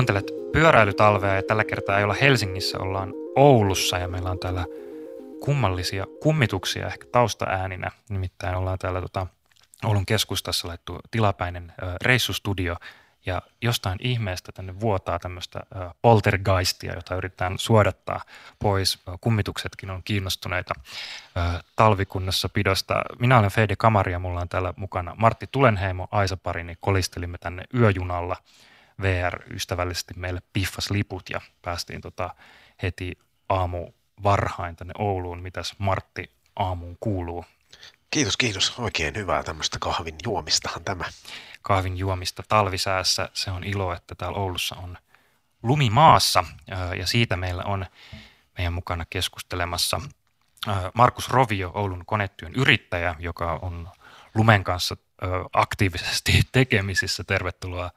[0.00, 4.64] Kuuntelet pyöräilytalvea ja tällä kertaa ei olla Helsingissä, ollaan Oulussa ja meillä on täällä
[5.40, 7.90] kummallisia kummituksia ehkä taustaääninä.
[8.08, 9.26] Nimittäin ollaan täällä tota,
[9.84, 12.76] Oulun keskustassa laittu tilapäinen ö, reissustudio
[13.26, 15.60] ja jostain ihmeestä tänne vuotaa tämmöistä
[16.02, 18.20] poltergeistia, jota yritetään suodattaa
[18.58, 18.98] pois.
[19.20, 21.40] Kummituksetkin on kiinnostuneita ö,
[21.76, 23.02] talvikunnassa pidosta.
[23.18, 26.76] Minä olen Fede Kamari ja mulla on täällä mukana Martti Tulenheimo, Aisa Parini.
[26.80, 28.36] Kolistelimme tänne yöjunalla–
[29.02, 32.34] VR ystävällisesti meille piffas liput ja päästiin tota
[32.82, 33.18] heti
[33.48, 33.92] aamu
[34.22, 35.42] varhain tänne Ouluun.
[35.42, 37.44] Mitäs Martti aamuun kuuluu?
[38.10, 38.78] Kiitos, kiitos.
[38.78, 41.04] Oikein hyvää tämmöistä kahvin juomistahan tämä.
[41.62, 43.28] Kahvin juomista talvisäässä.
[43.34, 44.98] Se on ilo, että täällä Oulussa on
[45.62, 46.44] lumimaassa
[46.98, 47.86] ja siitä meillä on
[48.58, 50.00] meidän mukana keskustelemassa
[50.94, 53.88] Markus Rovio, Oulun konetyön yrittäjä, joka on
[54.34, 54.96] lumen kanssa
[55.52, 57.24] aktiivisesti tekemisissä.
[57.24, 57.90] Tervetuloa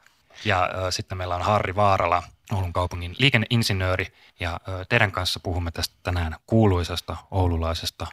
[0.46, 4.08] ja äh, sitten meillä on Harri Vaarala, Oulun kaupungin liikenneinsinööri.
[4.40, 8.08] Ja äh, teidän kanssa puhumme tästä tänään kuuluisasta oululaisesta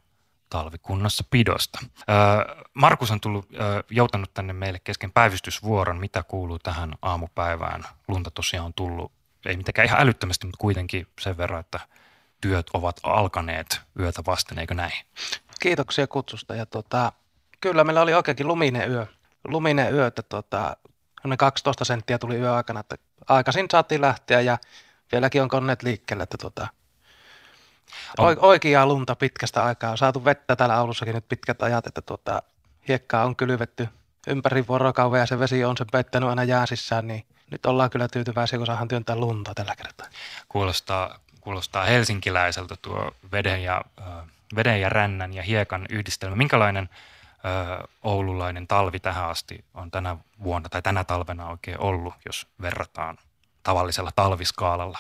[0.51, 1.79] talvikunnassa pidosta.
[1.83, 6.01] Äh, Markus on tullut, äh, joutanut tänne meille kesken päivystysvuoron.
[6.01, 7.85] Mitä kuuluu tähän aamupäivään?
[8.09, 9.13] Lunta tosiaan on tullut,
[9.47, 11.81] ei mitenkään ihan älyttömästi, mutta kuitenkin sen verran, että
[12.41, 14.93] työt ovat alkaneet yötä vasten, eikö näin?
[15.61, 16.55] Kiitoksia kutsusta.
[16.55, 17.13] Ja tota,
[17.61, 19.07] kyllä meillä oli oikeinkin luminen yö.
[19.45, 20.77] Luminen yö, että tota,
[21.39, 22.97] 12 senttiä tuli yö aikana, että
[23.29, 24.59] aikaisin saatiin lähteä ja
[25.13, 26.69] vieläkin on koneet liikkeelle, että tota,
[28.19, 28.37] on.
[28.41, 29.91] oikeaa lunta pitkästä aikaa.
[29.91, 32.43] On saatu vettä täällä Oulussakin nyt pitkät ajat, että tota,
[32.89, 33.89] hiekkaa on kylvetty
[34.27, 38.59] ympäri vuorokauden ja se vesi on sen peittänyt aina jääsissään, niin nyt ollaan kyllä tyytyväisiä,
[38.59, 40.07] kun saadaan työntää lunta tällä kertaa.
[40.49, 44.07] Kuulostaa, kuulostaa helsinkiläiseltä tuo veden ja, äh,
[44.57, 46.37] veden ja rännän ja hiekan yhdistelmä.
[46.37, 46.89] Minkälainen
[47.45, 53.19] ö, oululainen talvi tähän asti on tänä vuonna tai tänä talvena oikein ollut, jos verrataan
[53.63, 54.99] tavallisella talviskaalalla?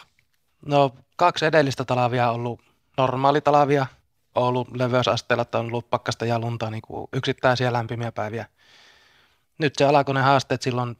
[0.66, 2.60] No kaksi edellistä talvia on ollut
[2.96, 3.86] normaali talvia,
[4.34, 8.46] ollut leveysasteella, on ollut pakkasta ja lunta niin kuin yksittäisiä lämpimiä päiviä.
[9.58, 10.96] Nyt se alkoi ne haasteet silloin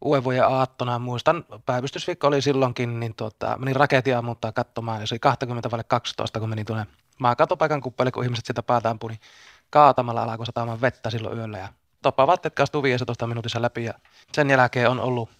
[0.00, 0.98] uuden aattona.
[0.98, 5.84] Muistan, päivystysviikko oli silloinkin, niin tuota, menin raketia muuttaa katsomaan, ja se oli 20 vaille
[5.84, 6.86] 12, kun menin tuonne
[7.18, 9.20] maakatopaikan kuppeli, kun ihmiset sitä päätään ampui, niin
[9.70, 11.68] kaatamalla alkoi satamaan vettä silloin yöllä ja
[12.16, 13.94] vaatteet kastuu 15 minuutissa läpi ja
[14.32, 15.30] sen jälkeen on ollut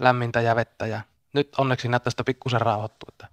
[0.00, 1.00] lämmintä ja vettä ja
[1.32, 3.28] nyt onneksi näyttää sitä pikkusen rauhoittu, että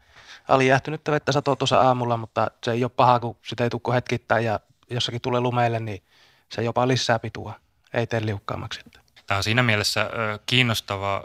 [0.47, 4.45] alijäähtynyttä vettä satoo tuossa aamulla, mutta se ei ole paha, kun sitä ei tukko hetkittäin
[4.45, 6.03] ja jossakin tulee lumeille, niin
[6.49, 7.53] se jopa lisää pitua,
[7.93, 8.81] ei tee liukkaammaksi.
[9.27, 10.09] Tämä on siinä mielessä
[10.45, 11.23] kiinnostava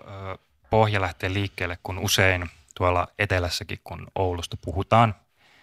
[0.70, 5.14] pohja lähteä liikkeelle, kun usein tuolla etelässäkin, kun Oulusta puhutaan,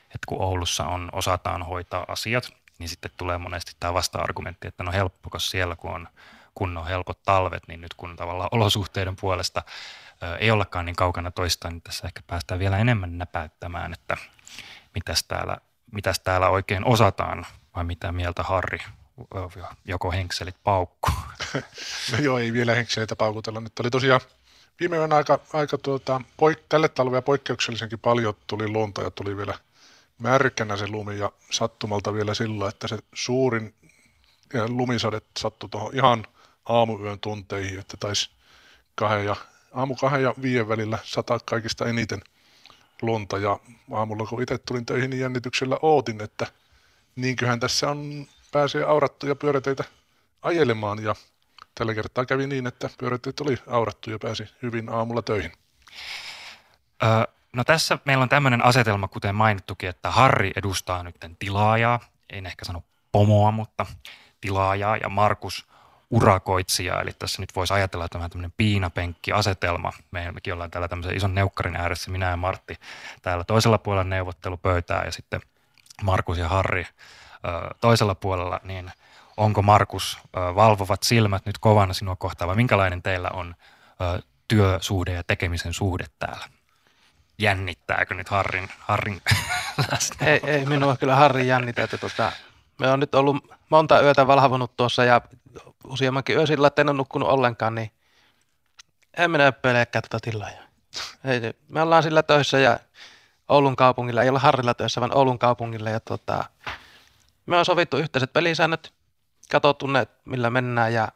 [0.06, 4.92] että kun Oulussa on, osataan hoitaa asiat, niin sitten tulee monesti tämä vasta-argumentti, että no
[4.92, 6.08] helppo, siellä kun on
[6.56, 9.64] kunnon helpot talvet, niin nyt kun tavallaan olosuhteiden puolesta
[10.24, 14.18] ö, ei ollakaan niin kaukana toistaan, niin tässä ehkä päästään vielä enemmän näpäyttämään, että
[14.96, 15.58] mitäs täällä,
[15.92, 17.46] mitäs täällä oikein osataan,
[17.76, 18.80] vai mitä mieltä Harri,
[19.86, 21.12] joko henkselit paukku?
[22.12, 23.60] No joo, ei vielä henkseleitä paukutella.
[23.60, 24.22] Nyt oli tosiaan
[24.80, 29.54] viime yön aika, aika tuota, poik- tälle talvea poikkeuksellisenkin paljon tuli lunta ja tuli vielä
[30.18, 33.74] märkänä se lumi ja sattumalta vielä sillä, että se suurin
[34.68, 36.26] lumisade sattui tuohon ihan
[36.66, 38.30] aamuyön tunteihin, että taisi
[38.96, 39.36] kahden ja,
[39.74, 42.22] aamu kahden ja viiden välillä sataa kaikista eniten
[43.02, 43.60] lunta ja
[43.92, 46.48] aamulla kun itse tulin töihin niin jännityksellä ootin, että
[47.16, 49.84] niinköhän tässä on pääsee aurattuja pyöräteitä
[50.42, 51.16] ajelemaan ja
[51.76, 55.52] tällä kertaa kävi niin, että pyöräteitä oli aurattu ja pääsi hyvin aamulla töihin.
[57.04, 57.28] Ö,
[57.58, 62.66] No tässä meillä on tämmöinen asetelma, kuten mainittukin, että Harri edustaa nyt tilaajaa, en ehkä
[62.66, 63.86] sano pomoa, mutta
[64.42, 65.68] tilaajaa ja Markus
[66.10, 69.94] urakoitsija, eli tässä nyt voisi ajatella, että tämä tämmöinen piinapenkki-asetelma.
[70.12, 72.76] Mekin ollaan täällä tämmöisen ison neukkarin ääressä, minä ja Martti
[73.22, 75.42] täällä toisella puolella neuvottelupöytää ja sitten
[76.04, 76.88] Markus ja Harri
[77.82, 78.92] toisella puolella, niin
[79.38, 83.56] onko Markus valvovat silmät nyt kovana sinua kohtaan vai minkälainen teillä on
[84.48, 86.57] työsuhde ja tekemisen suhde täällä?
[87.40, 89.22] Jännittääkö nyt Harrin, Harrin
[89.92, 90.28] läsnä?
[90.28, 91.84] Ei, ei minua kyllä Harrin jännitä.
[91.84, 92.32] Että tota,
[92.80, 95.22] me on nyt ollut monta yötä valvonut tuossa ja
[95.88, 97.92] useammankin yö sillä, että en ole nukkunut ollenkaan, niin
[99.18, 100.50] en minä öppeileekään tuota tilaa.
[101.26, 102.80] Ei, me ollaan sillä töissä ja
[103.50, 105.90] Oulun kaupungilla, ei olla Harrilla töissä, vaan Oulun kaupungilla.
[105.90, 106.46] Ja tota,
[107.46, 108.94] me on sovittu yhteiset pelisäännöt,
[109.52, 111.08] katsottu ne, millä mennään ja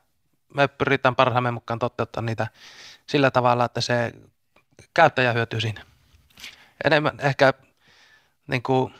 [0.54, 2.48] me pyritään parhaamme mukaan toteuttaa niitä
[3.06, 4.14] sillä tavalla, että se
[4.94, 5.86] käyttäjä hyötyy siinä
[6.86, 7.54] enemmän ehkä
[8.48, 8.94] niin kuin,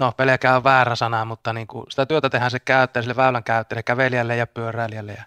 [0.00, 3.44] no pelkää on väärä sana, mutta niin kuin, sitä työtä tehdään se käyttäjä, sille väylän
[3.44, 5.12] käyttäjälle, kävelijälle ja pyöräilijälle.
[5.12, 5.24] Ja,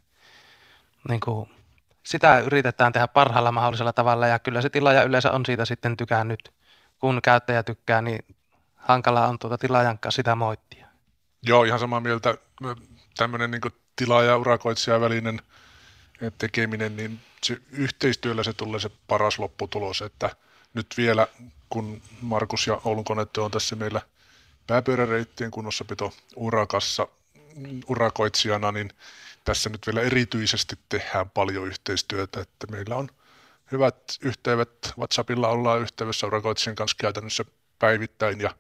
[1.09, 1.49] niin kuin,
[2.03, 6.53] sitä yritetään tehdä parhaalla mahdollisella tavalla ja kyllä se tilaaja yleensä on siitä sitten tykännyt.
[6.99, 8.25] Kun käyttäjä tykkää, niin
[8.75, 10.87] hankala on tuota tilaajan kanssa sitä moittia.
[11.43, 12.37] Joo, ihan samaa mieltä.
[13.17, 13.61] Tämmöinen niin
[13.95, 15.41] tilaaja- ja urakoitsija välinen
[16.37, 20.29] tekeminen, niin se yhteistyöllä se tulee se paras lopputulos, että
[20.73, 21.27] nyt vielä
[21.69, 24.01] kun Markus ja Oulun konette on tässä meillä
[24.67, 27.07] pääpyöräreittien kunnossapito urakassa
[27.87, 28.89] urakoitsijana, niin
[29.43, 33.09] tässä nyt vielä erityisesti tehdään paljon yhteistyötä, että meillä on
[33.71, 37.45] hyvät yhteydet, WhatsAppilla ollaan yhteydessä urakoitsijan kanssa käytännössä
[37.79, 38.55] päivittäin ja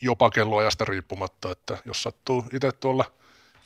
[0.00, 3.12] jopa kelloajasta riippumatta, että jos sattuu itse tuolla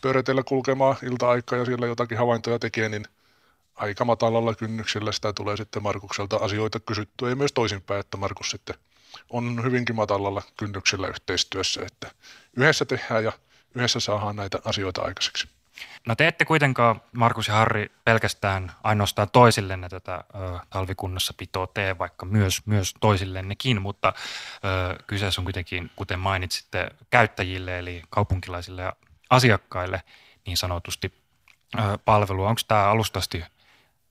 [0.01, 3.05] pyöräteillä kulkemaan ilta-aikaa ja siellä jotakin havaintoja tekee, niin
[3.77, 8.77] aika matalalla kynnyksellä sitä tulee sitten Markukselta asioita kysyttyä ja myös toisinpäin, että Markus sitten
[9.31, 12.11] on hyvinkin matalalla kynnyksellä yhteistyössä, että
[12.57, 13.33] yhdessä tehdään ja
[13.75, 15.49] yhdessä saadaan näitä asioita aikaiseksi.
[16.07, 21.99] No te ette kuitenkaan, Markus ja Harri, pelkästään ainoastaan toisillenne tätä ö, talvikunnassa pitoa tee,
[21.99, 24.13] vaikka myös, myös toisillennekin, mutta
[24.65, 28.93] ö, kyseessä on kuitenkin, kuten mainitsitte, käyttäjille eli kaupunkilaisille ja
[29.31, 30.03] asiakkaille
[30.47, 31.13] niin sanotusti
[31.79, 32.49] ö, palvelua.
[32.49, 33.45] Onko tämä alustasti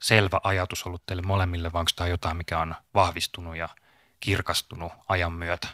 [0.02, 3.70] selvä ajatus ollut teille molemmille, vai onko tämä jotain, mikä on vahvistunut ja
[4.20, 5.68] kirkastunut ajan myötä?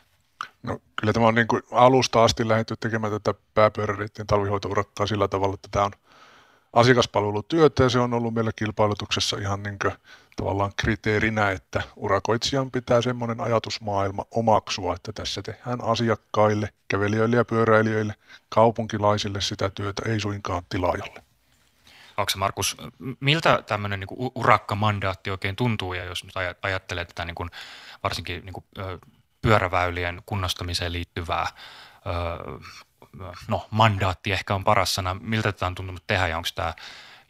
[0.64, 5.54] No, kyllä tämä on niin kuin alusta asti lähdetty tekemään tätä pääpyöräreittien talvihoitourakkaa sillä tavalla,
[5.54, 5.92] että tämä on
[6.74, 9.94] asiakaspalvelutyötä ja se on ollut meillä kilpailutuksessa ihan niin kuin
[10.36, 18.14] tavallaan kriteerinä, että urakoitsijan pitää semmoinen ajatusmaailma omaksua, että tässä tehdään asiakkaille, kävelijöille ja pyöräilijöille,
[18.50, 21.24] kaupunkilaisille sitä työtä, ei suinkaan tilaajalle.
[22.30, 22.78] Se Markus,
[23.20, 27.50] miltä tämmöinen niin urakkamandaatti oikein tuntuu ja jos nyt ajattelee tätä niin kuin,
[28.04, 28.66] varsinkin niin kuin,
[29.42, 31.48] pyöräväylien kunnostamiseen liittyvää
[33.48, 35.16] no, mandaatti ehkä on paras sana.
[35.22, 36.74] Miltä tätä on tuntunut tehdä ja onko tämä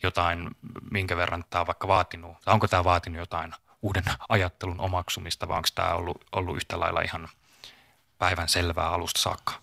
[0.03, 0.49] jotain,
[0.91, 5.57] minkä verran tämä on vaikka vaatinut, tai onko tämä vaatinut jotain uuden ajattelun omaksumista vai
[5.57, 7.29] onko tämä ollut, ollut yhtä lailla ihan
[8.17, 9.53] päivän selvää alusta saakka?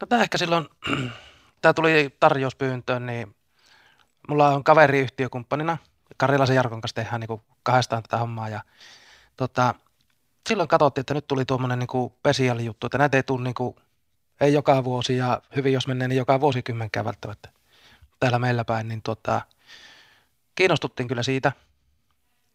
[0.00, 0.68] No tämä ehkä silloin,
[1.62, 3.36] tämä tuli tarjouspyyntöön, niin
[4.28, 5.78] mulla on kaveri yhtiökumppanina,
[6.16, 8.60] Karilaisen Jarkon kanssa tehdään niin kahdestaan tätä hommaa ja
[9.36, 9.74] tota,
[10.48, 13.76] silloin katsottiin, että nyt tuli tuommoinen niin spesiaalijuttu, että näitä ei tule niin kuin,
[14.40, 17.48] ei joka vuosi ja hyvin jos menee, niin joka vuosikymmenkään välttämättä
[18.20, 19.40] täällä meillä päin, niin tota,
[20.54, 21.52] kiinnostuttiin kyllä siitä.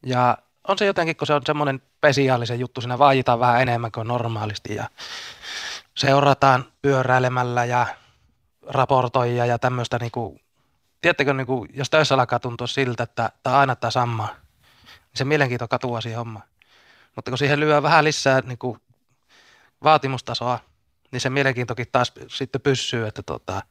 [0.05, 0.37] Ja
[0.67, 4.75] on se jotenkin, kun se on semmoinen spesiaalisen juttu, siinä vaajitaan vähän enemmän kuin normaalisti
[4.75, 4.89] ja
[5.95, 7.87] seurataan pyöräilemällä ja
[8.67, 10.41] raportoijia ja tämmöistä niin kuin,
[11.01, 14.27] tiedättekö, niin kuin, jos töissä alkaa tuntua siltä, että tämä aina tämä sama,
[14.85, 16.45] niin se mielenkiinto katuaa siihen hommaan.
[17.15, 18.79] Mutta kun siihen lyö vähän lisää niin kuin
[19.83, 20.59] vaatimustasoa,
[21.11, 23.61] niin se mielenkiintokin taas sitten pysyy, että tota,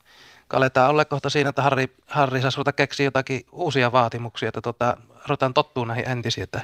[0.53, 4.97] aletaan olla kohta siinä, että Harri, Harri saisi ruveta keksiä jotakin uusia vaatimuksia, että tota,
[5.27, 6.61] ruvetaan tottua näihin entisiin, että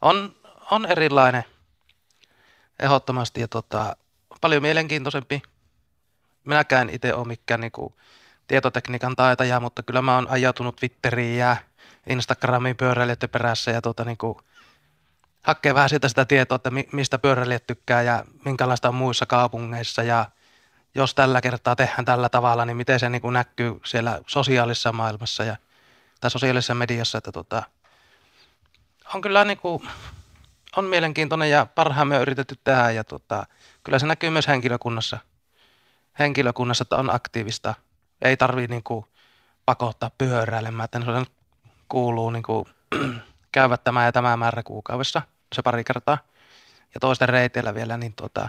[0.00, 0.36] on,
[0.70, 1.44] on erilainen
[2.78, 3.96] ehdottomasti ja tota,
[4.40, 5.42] paljon mielenkiintoisempi.
[6.44, 7.94] Minäkään itse ole mikään niin kuin,
[8.46, 11.56] tietotekniikan taitaja, mutta kyllä mä oon ajautunut Twitteriin ja
[12.06, 14.38] Instagramiin pyöräilijöiden perässä ja tota, niin kuin,
[15.42, 20.26] hakee vähän siitä sitä tietoa, että mistä pyöräilijät tykkää ja minkälaista on muissa kaupungeissa ja
[20.94, 25.44] jos tällä kertaa tehdään tällä tavalla, niin miten se niin kuin näkyy siellä sosiaalisessa maailmassa
[25.44, 25.56] ja,
[26.20, 27.62] tai sosiaalisessa mediassa, että tota,
[29.14, 29.88] on kyllä niin kuin,
[30.76, 33.46] on mielenkiintoinen ja parhaamme on yritetty tehdä ja tota,
[33.84, 35.18] kyllä se näkyy myös henkilökunnassa,
[36.18, 37.74] henkilökunnassa, että on aktiivista.
[38.22, 39.06] Ei tarvitse niin kuin
[39.66, 41.30] pakottaa pyöräilemään, että se
[41.88, 42.64] kuuluu niin kuin,
[43.52, 46.18] käyvät tämä ja tämä määrä kuukaudessa– se pari kertaa
[46.94, 48.48] ja toisten reiteillä vielä, niin tota,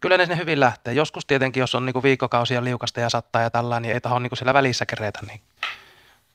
[0.00, 0.94] kyllä ne sinne hyvin lähtee.
[0.94, 4.36] Joskus tietenkin, jos on niinku viikkokausia liukasta ja sattaa ja tällä, niin ei taho niinku
[4.36, 5.20] siellä välissä keretä.
[5.26, 5.40] Niin.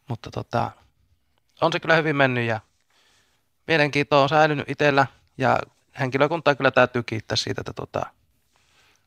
[0.07, 0.71] Mutta tota,
[1.61, 2.59] on se kyllä hyvin mennyt ja
[3.67, 5.59] mielenkiinto on säilynyt itsellä ja
[5.99, 8.05] henkilökuntaa kyllä täytyy kiittää siitä, että tota,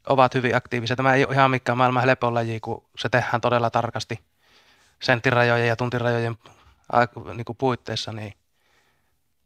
[0.06, 0.96] ovat hyvin aktiivisia.
[0.96, 4.20] Tämä ei ole ihan mikään maailman helpoin laji, kun se tehdään todella tarkasti
[5.02, 6.38] senttirajojen ja tuntirajojen
[7.34, 8.34] niin kuin puitteissa, niin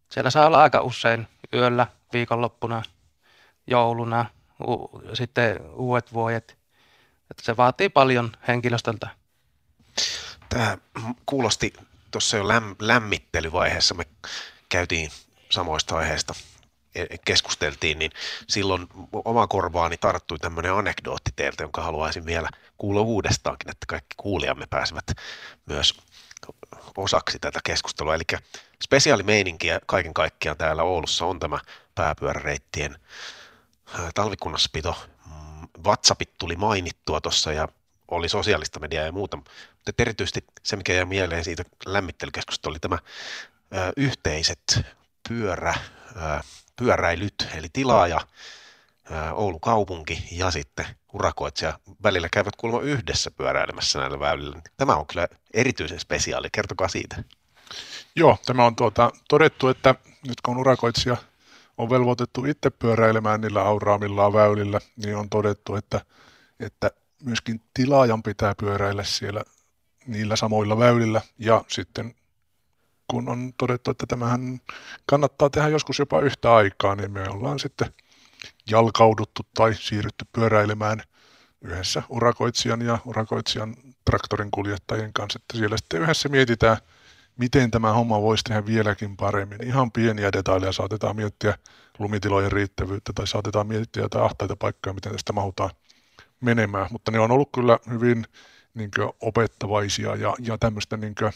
[0.09, 2.83] siellä saa olla aika usein yöllä, viikonloppuna,
[3.67, 4.27] jouluna,
[4.69, 6.59] u- sitten uudet vuodet.
[7.31, 9.09] Että se vaatii paljon henkilöstöltä.
[10.49, 10.79] Tämä
[11.27, 11.73] kuulosti
[12.11, 14.05] tuossa jo lämm- lämmittelyvaiheessa, me
[14.69, 15.11] käytiin
[15.51, 16.35] samoista aiheista
[17.25, 18.11] keskusteltiin, niin
[18.49, 22.49] silloin oma korvaani tarttui tämmöinen anekdootti teiltä, jonka haluaisin vielä
[22.79, 25.05] kuulla uudestaankin, että kaikki kuulijamme pääsevät
[25.67, 25.95] myös
[26.97, 28.15] osaksi tätä keskustelua.
[28.15, 28.23] Eli
[28.85, 31.59] spesiaalimeininkiä kaiken kaikkiaan täällä Oulussa on tämä
[31.95, 32.99] pääpyöräreittien
[34.15, 34.97] talvikunnaspito.
[35.27, 37.69] Mm, WhatsAppit tuli mainittua tuossa ja
[38.09, 42.99] oli sosiaalista mediaa ja muuta, mutta erityisesti se, mikä jäi mieleen siitä lämmittelykeskusta, oli tämä
[43.75, 44.81] ö, yhteiset
[45.29, 45.75] pyörä,
[46.17, 46.41] ö,
[46.77, 48.21] pyöräilyt, eli tilaaja,
[49.33, 54.63] Oulun kaupunki ja sitten urakoitsija välillä käyvät kuulemma yhdessä pyöräilemässä näillä väylillä.
[54.77, 56.49] Tämä on kyllä erityisen spesiaali.
[56.53, 57.25] Kertokaa siitä.
[58.17, 59.95] Joo, tämä on tuota, todettu, että
[60.29, 61.17] nyt kun urakoitsija
[61.79, 66.01] on velvoitettu itse pyöräilemään niillä auraamillaan väylillä, niin on todettu, että,
[66.61, 66.91] että
[67.23, 69.43] myöskin tilaajan pitää pyöräillä siellä
[70.07, 72.15] niillä samoilla väylillä ja sitten
[73.09, 74.61] kun on todettu, että tämähän
[75.07, 77.89] kannattaa tehdä joskus jopa yhtä aikaa, niin me ollaan sitten
[78.71, 81.03] jalkauduttu tai siirrytty pyöräilemään
[81.63, 86.77] yhdessä urakoitsijan ja urakoitsijan traktorin kuljettajien kanssa, että siellä sitten yhdessä mietitään,
[87.37, 89.65] miten tämä homma voisi tehdä vieläkin paremmin.
[89.65, 91.59] Ihan pieniä detaljeja saatetaan miettiä
[91.99, 95.71] lumitilojen riittävyyttä tai saatetaan miettiä jotain ahtaita paikkoja, miten tästä mahutaan
[96.41, 98.27] menemään, mutta ne on ollut kyllä hyvin
[98.75, 101.33] niin opettavaisia ja, ja tämmöistä niin kuin,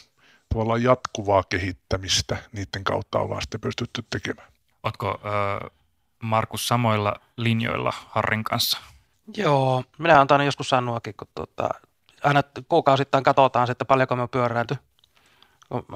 [0.49, 4.47] tavallaan jatkuvaa kehittämistä niiden kautta ollaan sitten pystytty tekemään.
[4.83, 5.69] Oletko äh,
[6.23, 8.77] Markus samoilla linjoilla Harrin kanssa?
[9.37, 11.69] Joo, minä olen tainnut joskus sanoakin, kun tuota,
[12.23, 14.77] aina kuukausittain katsotaan, että paljonko me on pyöräilty.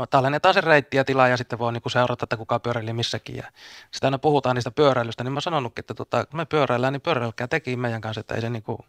[0.10, 3.36] Tallennetaan se reitti ja tila ja sitten voi niinku seurata, että kuka pyöräili missäkin.
[3.36, 3.52] Ja
[3.92, 7.48] sitä aina puhutaan niistä pyöräilystä, niin mä sanonutkin, että tota, kun me pyöräillään, niin pyöräilkää
[7.48, 8.86] teki meidän kanssa, että ei se niinku,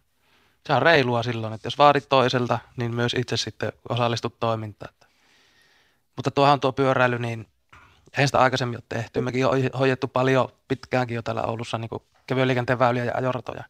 [0.67, 4.95] se on reilua silloin, että jos vaadit toiselta, niin myös itse sitten osallistut toimintaan.
[6.17, 7.47] Mutta tuohan tuo pyöräily, niin
[8.13, 9.21] eihän sitä aikaisemmin ole tehty.
[9.21, 11.91] Mekin on hoidettu paljon pitkäänkin jo täällä Oulussa niin
[12.27, 13.65] kevyen liikenteen väyliä ja ajoratoja.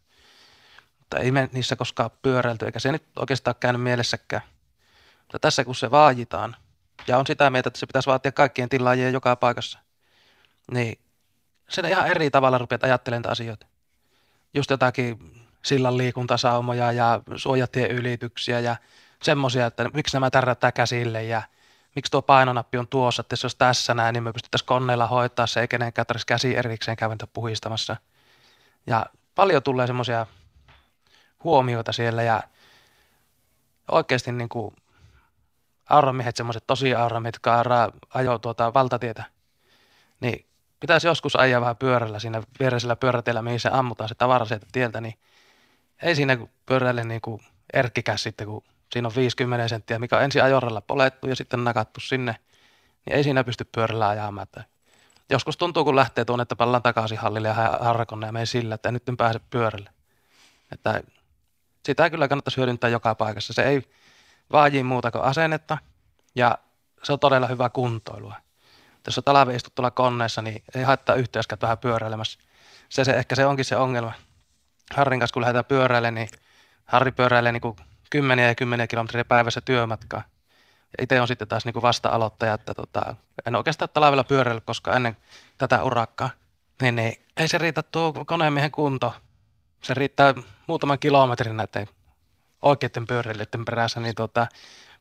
[0.98, 4.42] Mutta ei me niissä koskaan pyöräilty, eikä se nyt oikeastaan käynyt mielessäkään.
[5.22, 6.56] Mutta tässä kun se vaajitaan,
[7.06, 9.78] ja on sitä mieltä, että se pitäisi vaatia kaikkien tilaajien joka paikassa,
[10.70, 10.98] niin
[11.68, 13.66] sen ihan eri tavalla rupeat ajattelemaan asioita.
[14.54, 15.18] Just jotakin
[15.62, 18.76] sillan liikuntasaumoja ja suojatien ylityksiä ja
[19.22, 21.42] semmoisia, että miksi nämä tärrättää käsille ja–
[21.94, 25.46] miksi tuo painonappi on tuossa, että jos olisi tässä näin, niin me pystyttäisiin koneella hoitaa
[25.46, 27.96] se, ei kenenkään tarvitsisi käsi erikseen käventä puhistamassa.
[28.86, 30.26] Ja paljon tulee semmoisia
[31.44, 32.42] huomioita siellä ja
[33.90, 34.76] oikeasti niin kuin
[35.90, 37.64] auramiehet, semmoiset tosi auramiehet, jotka
[38.14, 39.24] ajoo tuota valtatietä,
[40.20, 40.46] niin
[40.80, 45.00] pitäisi joskus ajaa vähän pyörällä siinä viereisellä pyörätiellä, mihin se ammutaan se tavara sieltä tieltä,
[45.00, 45.14] niin
[46.02, 47.40] ei siinä pyörälle niin kuin
[47.72, 52.00] erkkikäs sitten, kun Siinä on 50 senttiä, mikä on ensin ajoralla polettu ja sitten nakattu
[52.00, 52.37] sinne,
[53.07, 54.47] niin ei siinä pysty pyörällä ajamaan.
[55.31, 58.93] Joskus tuntuu, kun lähtee tuonne, että pallaan takaisin hallille ja harrakonne ja menee sillä, että
[58.93, 59.91] nyt en pääse pyörälle.
[60.73, 61.03] Että
[61.87, 63.53] sitä kyllä kannattaisi hyödyntää joka paikassa.
[63.53, 63.83] Se ei
[64.53, 65.79] vaaji muuta kuin asennetta
[66.35, 66.59] ja
[67.03, 68.35] se on todella hyvä kuntoilua.
[69.07, 72.38] Jos on talvi istut tuolla koneessa, niin ei haittaa yhteyskään vähän pyöräilemässä.
[72.88, 74.12] Se, se, ehkä se onkin se ongelma.
[74.95, 76.29] Harrin kanssa kun lähdetään pyöräilemään, niin
[76.85, 77.76] Harri pyöräilee niin kuin
[78.14, 80.23] kymmeniä ja kymmeniä kilometriä päivässä työmatkaa.
[80.99, 83.14] Ja itse on sitten taas niin kuin vasta-aloittaja, että tota,
[83.47, 85.16] en oikeastaan talvella pyöräillyt koska ennen
[85.59, 86.30] tätä urakkaa.
[86.83, 89.14] Niin, niin ei se riitä tuo koneemiehen kunto.
[89.83, 90.35] Se riittää
[90.66, 91.88] muutaman kilometrin näiden
[92.62, 94.47] oikeiden pyöräilijöiden perässä, niin tota,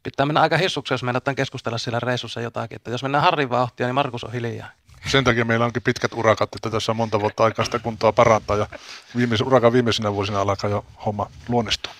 [0.03, 2.75] pitää mennä aika hissuksi, jos meinataan keskustella siellä reissussa jotakin.
[2.75, 4.69] Että jos mennään Harrin vauhtia, niin Markus on hiljaa.
[5.07, 8.57] Sen takia meillä onkin pitkät urakat, että tässä on monta vuotta aikaa sitä kuntoa parantaa
[8.57, 8.67] ja
[9.15, 11.93] viimeis, urakan viimeisenä vuosina alkaa jo homma luonnistua.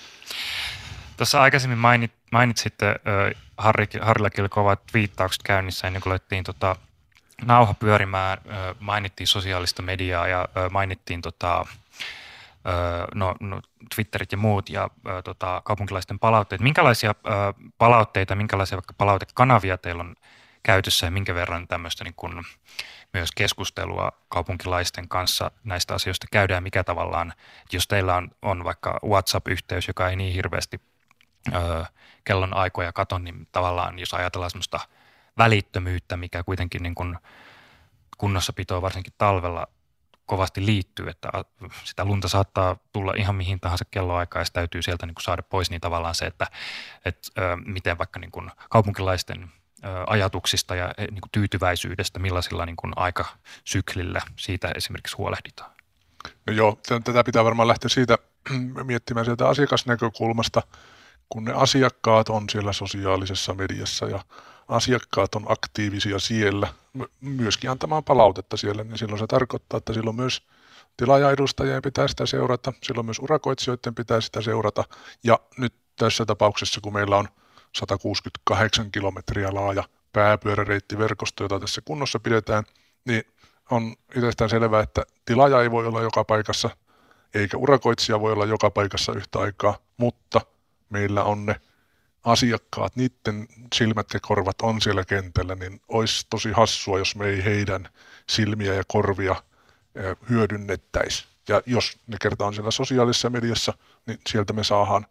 [1.18, 6.76] Tuossa aikaisemmin mainit, mainitsitte äh, Harri, Harrillakin kovat viittaukset käynnissä ennen kuin laitettiin tota,
[7.46, 8.38] nauha pyörimään.
[8.38, 11.66] Äh, mainittiin sosiaalista mediaa ja äh, mainittiin tota,
[13.16, 13.62] no, no,
[13.96, 16.62] Twitterit ja muut ja äh, tota, kaupunkilaisten palautteet.
[16.62, 17.36] Minkälaisia äh,
[17.78, 20.16] palautteita, minkälaisia vaikka palautekanavia teillä on
[20.64, 22.44] käytössä ja minkä verran tämmöistä niin kun,
[23.14, 27.34] myös keskustelua kaupunkilaisten kanssa näistä asioista käydään, mikä tavallaan,
[27.72, 30.82] jos teillä on, on vaikka WhatsApp-yhteys, joka ei niin hirveästi
[31.54, 31.84] öö,
[32.24, 34.80] kellon aikoja katon, niin tavallaan jos ajatellaan semmoista
[35.38, 37.18] välittömyyttä, mikä kuitenkin niin kuin
[38.18, 39.68] kunnossapitoa varsinkin talvella
[40.26, 41.30] kovasti liittyy, että
[41.84, 45.44] sitä lunta saattaa tulla ihan mihin tahansa kelloaikaan ja se täytyy sieltä niin kuin saada
[45.44, 46.48] pois, niin tavallaan se, että,
[47.06, 47.32] että
[47.66, 49.52] miten vaikka niin kuin kaupunkilaisten
[50.08, 55.72] ajatuksista ja niin kuin tyytyväisyydestä, millaisilla niin kuin aikasyklillä siitä esimerkiksi huolehditaan.
[56.48, 58.18] No joo, tätä pitää varmaan lähteä siitä
[58.84, 60.62] miettimään sieltä asiakasnäkökulmasta,
[61.30, 64.20] kun ne asiakkaat on siellä sosiaalisessa mediassa ja
[64.68, 66.68] asiakkaat on aktiivisia siellä,
[67.22, 70.42] myöskin antamaan palautetta siellä, niin silloin se tarkoittaa, että silloin myös
[70.98, 74.84] tilaajaedustajien pitää sitä seurata, silloin myös urakoitsijoiden pitää sitä seurata.
[75.24, 77.28] Ja nyt tässä tapauksessa, kun meillä on
[77.76, 82.64] 168 kilometriä laaja pääpyöräreittiverkosto, jota tässä kunnossa pidetään,
[83.06, 83.24] niin
[83.72, 86.70] on itsestään selvää, että tilaaja ei voi olla joka paikassa,
[87.34, 90.42] eikä urakoitsija voi olla joka paikassa yhtä aikaa, mutta
[90.94, 91.56] meillä on ne
[92.24, 97.44] asiakkaat, niiden silmät ja korvat on siellä kentällä, niin olisi tosi hassua, jos me ei
[97.44, 97.90] heidän
[98.30, 99.36] silmiä ja korvia
[100.30, 101.26] hyödynnettäisi.
[101.50, 103.74] Ja jos ne kertaa on siellä sosiaalisessa mediassa,
[104.06, 105.06] niin sieltä me saadaan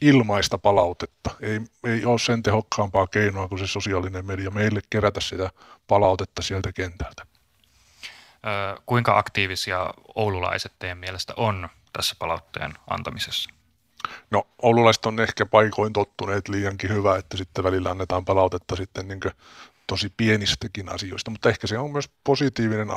[0.00, 1.30] ilmaista palautetta.
[1.40, 5.50] Ei, ei ole sen tehokkaampaa keinoa kuin se sosiaalinen media meille kerätä sitä
[5.86, 7.26] palautetta sieltä kentältä.
[8.86, 13.50] Kuinka aktiivisia oululaiset teidän mielestä on tässä palautteen antamisessa?
[14.30, 19.20] No oululaiset on ehkä paikoin tottuneet liiankin hyvä, että sitten välillä annetaan palautetta sitten niin
[19.86, 22.88] tosi pienistäkin asioista, mutta ehkä se on myös positiivinen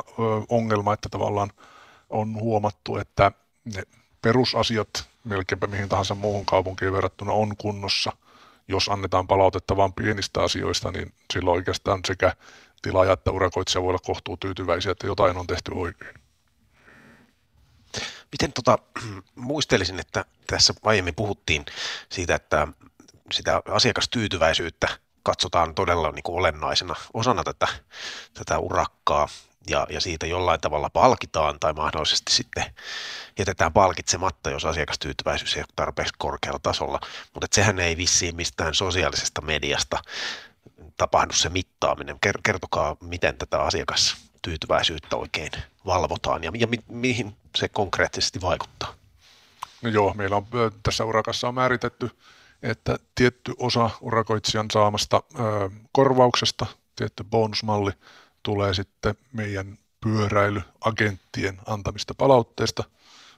[0.49, 1.51] ongelma, että tavallaan
[2.09, 3.31] on huomattu, että
[3.75, 3.83] ne
[4.21, 8.11] perusasiat melkeinpä mihin tahansa muuhun kaupunkiin verrattuna on kunnossa.
[8.67, 12.33] Jos annetaan palautetta vain pienistä asioista, niin silloin oikeastaan sekä
[12.81, 16.15] tilaaja että urakoitsija voi olla kohtuu tyytyväisiä, että jotain on tehty oikein.
[18.31, 18.79] Miten tota,
[19.35, 21.65] muistelisin, että tässä aiemmin puhuttiin
[22.09, 22.67] siitä, että
[23.31, 24.87] sitä asiakastyytyväisyyttä
[25.23, 27.67] katsotaan todella niin kuin olennaisena osana tätä,
[28.33, 29.27] tätä urakkaa
[29.69, 32.65] ja, ja siitä jollain tavalla palkitaan tai mahdollisesti sitten
[33.39, 36.99] jätetään palkitsematta, jos asiakastyytyväisyys ei ole tarpeeksi korkealla tasolla.
[37.33, 40.01] Mutta sehän ei vissiin mistään sosiaalisesta mediasta
[40.97, 42.17] tapahdu se mittaaminen.
[42.43, 45.51] Kertokaa, miten tätä asiakastyytyväisyyttä oikein
[45.85, 48.93] valvotaan ja, ja mi, mihin se konkreettisesti vaikuttaa.
[49.85, 50.47] No joo, meillä on
[50.83, 52.11] tässä urakassa on määritetty,
[52.63, 56.65] että tietty osa urakoitsijan saamasta ö, korvauksesta,
[56.95, 57.91] tietty bonusmalli
[58.43, 62.83] tulee sitten meidän pyöräilyagenttien antamista palautteesta.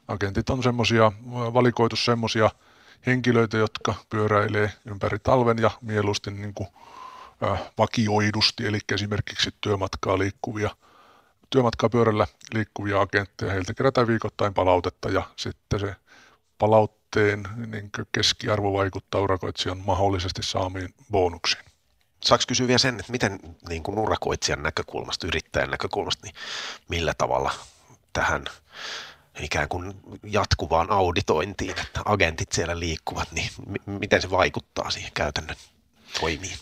[0.07, 2.49] Agentit on semmoisia, valikoitu semmoisia
[3.05, 6.69] henkilöitä, jotka pyöräilee ympäri talven ja mieluusti niin kuin,
[7.77, 10.69] vakioidusti, eli esimerkiksi työmatkaa liikkuvia,
[11.49, 13.51] työmatkaa pyörällä liikkuvia agentteja.
[13.51, 15.95] Heiltä kerätään viikoittain palautetta ja sitten se
[16.57, 21.63] palautteen niin keskiarvo vaikuttaa urakoitsijan mahdollisesti saamiin bonuksiin.
[22.23, 23.39] Saanko kysyä vielä sen, että miten
[23.69, 26.35] niin kuin urakoitsijan näkökulmasta, yrittäjän näkökulmasta, niin
[26.89, 27.51] millä tavalla
[28.13, 28.45] tähän
[29.39, 29.93] ikään kuin
[30.23, 35.55] jatkuvaan auditointiin, että agentit siellä liikkuvat, niin m- miten se vaikuttaa siihen käytännön
[36.19, 36.57] toimiin?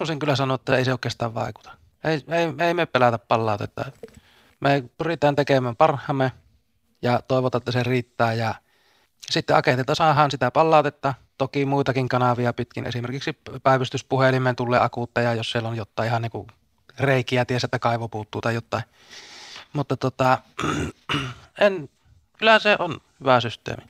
[0.00, 1.70] Voisin kyllä sanoa, että ei se oikeastaan vaikuta.
[2.04, 3.92] Ei, ei, ei me pelätä palautetta.
[4.60, 6.32] Me pyritään tekemään parhaamme
[7.02, 8.54] ja toivotaan, että se riittää ja
[9.30, 15.68] sitten agentilta saadaan sitä palautetta, toki muitakin kanavia pitkin, esimerkiksi päivystyspuhelimen tulee akuutteja, jos siellä
[15.68, 16.46] on jotain ihan niin kuin
[16.98, 18.82] reikiä, ties, että kaivo puuttuu tai jotain.
[19.72, 20.38] Mutta tota,
[21.60, 21.88] en,
[22.38, 23.82] kyllä se on hyvä systeemi.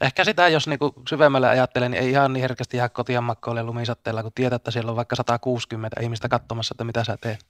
[0.00, 4.22] Ehkä sitä, jos niinku syvemmälle ajattelen, niin ei ihan niin herkästi jää kotiin makkoille lumisatteella,
[4.22, 7.46] kun tietää, että siellä on vaikka 160 ihmistä katsomassa, että mitä sä teet.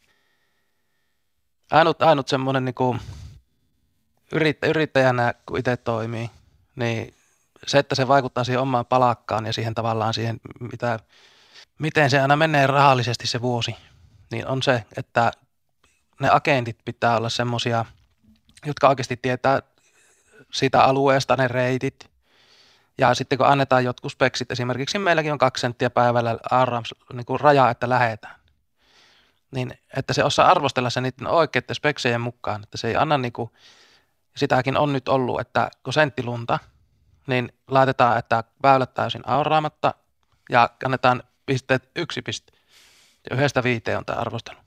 [1.71, 2.97] Ainut, ainut semmoinen niinku
[4.63, 6.31] yrittäjänä, kun itse toimii,
[6.79, 7.15] niin
[7.67, 10.41] se, että se vaikuttaa siihen omaan palakkaan ja siihen tavallaan siihen,
[10.73, 10.99] mitä,
[11.79, 13.77] miten se aina menee rahallisesti se vuosi,
[14.31, 15.33] niin on se, että
[16.21, 17.85] ne agentit pitää olla semmoisia,
[18.67, 19.63] jotka oikeasti tietää
[20.53, 22.11] siitä alueesta ne reitit.
[22.99, 27.41] Ja sitten kun annetaan jotkut speksit, esimerkiksi meilläkin on kaksi senttiä päivällä arrams, niin kuin
[27.41, 28.35] raja, että lähetään.
[29.51, 33.33] Niin, että se osaa arvostella sen niiden oikeiden speksejen mukaan, että se ei anna niin
[33.33, 33.51] kuin,
[34.39, 36.59] sitäkin on nyt ollut, että kun senttilunta,
[37.27, 39.95] niin laitetaan, että väylät täysin auraamatta
[40.51, 42.53] ja annetaan pisteet yksi piste.
[43.31, 44.59] Ja yhdestä viiteen on tämä arvostelu.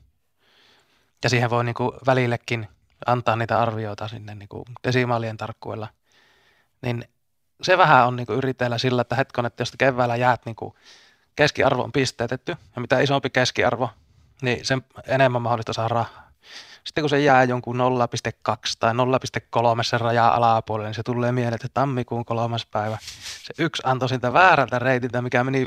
[1.23, 2.67] Ja siihen voi niin välillekin
[3.05, 4.49] antaa niitä arvioita sinne niin
[4.83, 5.87] desimaalien tarkkuudella.
[6.81, 7.05] Niin
[7.61, 8.41] se vähän on niin kuin
[8.77, 10.55] sillä, että hetkon, että jos keväällä jäät niin
[11.35, 13.89] keskiarvo on pisteetetty, ja mitä isompi keskiarvo,
[14.41, 16.31] niin sen enemmän mahdollista saa rahaa.
[16.83, 17.81] Sitten kun se jää jonkun 0,2
[18.79, 22.97] tai 0,3 se rajaa alapuolelle, niin se tulee mieleen, että tammikuun kolmas päivä.
[23.43, 25.65] Se yksi antoi siltä väärältä reitiltä, mikä meni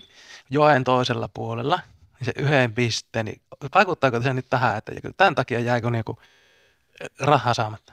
[0.51, 1.81] joen toisella puolella,
[2.21, 3.41] niin se yhden pisteen, niin
[3.75, 6.19] vaikuttaako se nyt tähän, että tämän takia jääkö niinku
[7.21, 7.93] rahaa saamatta?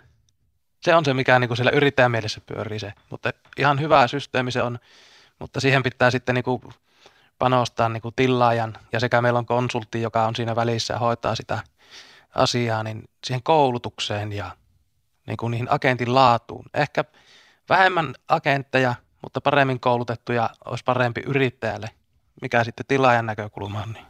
[0.81, 4.61] Se on se, mikä niinku siellä yrittäjän mielessä pyörii se, mutta ihan hyvä systeemi se
[4.61, 4.79] on,
[5.39, 6.61] mutta siihen pitää sitten niinku
[7.39, 11.59] panostaa niinku tillaajan ja sekä meillä on konsultti, joka on siinä välissä ja hoitaa sitä
[12.35, 14.57] asiaa, niin siihen koulutukseen ja
[15.27, 16.65] niin kuin niihin agentin laatuun.
[16.73, 17.05] Ehkä
[17.69, 21.89] vähemmän agentteja, mutta paremmin koulutettuja olisi parempi yrittäjälle,
[22.41, 23.93] mikä sitten tilaajan näkökulma on.
[23.93, 24.05] Niin.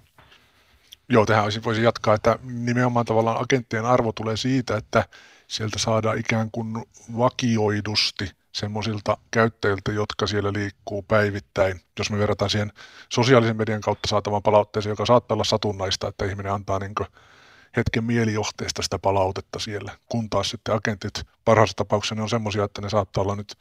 [1.10, 5.06] Joo, tähän voisi jatkaa, että nimenomaan tavallaan agenttien arvo tulee siitä, että
[5.48, 6.86] sieltä saadaan ikään kuin
[7.18, 11.82] vakioidusti semmoisilta käyttäjiltä, jotka siellä liikkuu päivittäin.
[12.00, 12.72] Jos me verrataan siihen
[13.10, 16.96] sosiaalisen median kautta saatavan palautteeseen, joka saattaa olla satunnaista, että ihminen antaa niin
[17.78, 22.82] hetken mielijohteesta sitä palautetta siellä, kun taas sitten agentit parhaassa tapauksessa ne on semmoisia, että
[22.82, 23.56] ne saattaa olla nyt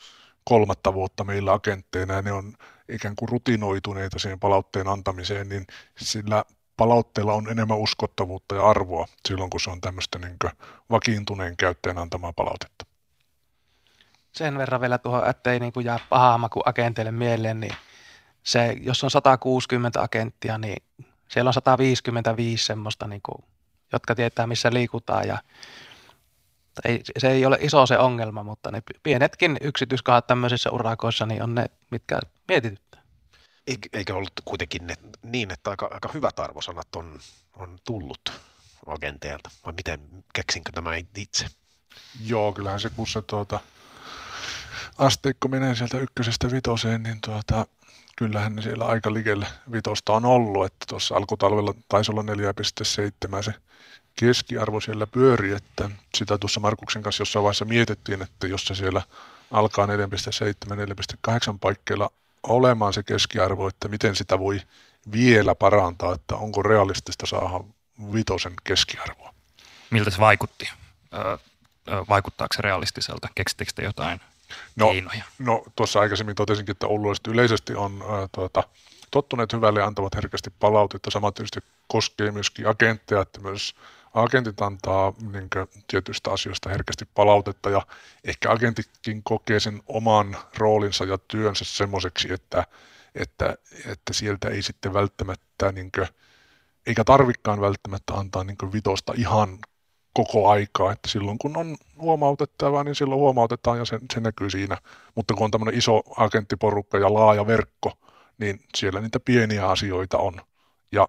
[0.45, 2.55] kolmatta vuotta meillä agentteina ja ne on
[2.89, 5.67] ikään kuin rutinoituneita siihen palautteen antamiseen, niin
[5.99, 6.45] sillä
[6.77, 10.37] palautteella on enemmän uskottavuutta ja arvoa silloin, kun se on tämmöistä niin
[10.91, 12.87] vakiintuneen käyttäjän antamaa palautetta.
[14.33, 17.75] Sen verran vielä tuohon, ettei niin kuin jää pahaa maku agenteille mieleen, niin
[18.43, 20.83] se, jos on 160 agenttia, niin
[21.29, 23.50] siellä on 155 semmoista, niin kuin,
[23.93, 25.39] jotka tietää, missä liikutaan ja
[26.85, 31.55] ei, se ei ole iso se ongelma, mutta ne pienetkin yksityiskohdat tämmöisissä urakoissa niin on
[31.55, 33.03] ne, mitkä mietityttää.
[33.93, 37.19] Eikö ollut kuitenkin ne, niin, että aika, aika hyvät arvosanat on,
[37.57, 38.33] on tullut
[38.87, 40.01] agenteilta, vai miten,
[40.35, 41.47] keksinkö tämä itse?
[42.25, 43.61] Joo, kyllähän se kun se tuota,
[44.99, 47.67] asteikko menee sieltä ykkösestä vitoseen, niin tuota,
[48.21, 52.23] kyllähän ne siellä aika likelle vitosta on ollut, että tuossa alkutalvella taisi olla
[53.37, 53.55] 4,7 se
[54.15, 59.03] keskiarvo siellä pyöri, että sitä tuossa Markuksen kanssa jossain vaiheessa mietittiin, että jos se siellä
[59.51, 59.93] alkaa 4,7-4,8
[61.61, 62.11] paikkeilla
[62.43, 64.61] olemaan se keskiarvo, että miten sitä voi
[65.13, 67.61] vielä parantaa, että onko realistista saada
[68.13, 69.35] vitosen keskiarvoa.
[69.91, 70.71] Miltä se vaikutti?
[72.09, 73.29] Vaikuttaako se realistiselta?
[73.35, 74.21] Keksittekö te jotain
[74.77, 75.25] no, keinoja?
[75.39, 78.63] No tuossa aikaisemmin totesinkin, että oululaiset yleisesti on äh, tuota,
[79.11, 81.11] tottuneet hyvälle ja antavat herkästi palautetta.
[81.11, 83.75] Sama tietysti koskee myöskin agentteja, että myös
[84.15, 85.49] agentit antaa niin
[85.87, 87.87] tietyistä asioista herkästi palautetta ja
[88.25, 92.67] ehkä agentitkin kokee sen oman roolinsa ja työnsä semmoiseksi, että,
[93.15, 96.09] että, että sieltä ei sitten välttämättä, niin kuin,
[96.87, 99.59] eikä tarvikkaan välttämättä antaa niin vitosta ihan
[100.13, 104.77] koko aikaa, että silloin kun on huomautettavaa, niin silloin huomautetaan ja se, se näkyy siinä.
[105.15, 107.93] Mutta kun on tämmöinen iso agenttiporukka ja laaja verkko,
[108.39, 110.41] niin siellä niitä pieniä asioita on.
[110.93, 111.09] Ja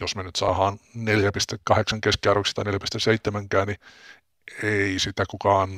[0.00, 3.78] jos me nyt saadaan 4,8 keskiarvoksi tai 4,7, niin
[4.62, 5.70] ei sitä kukaan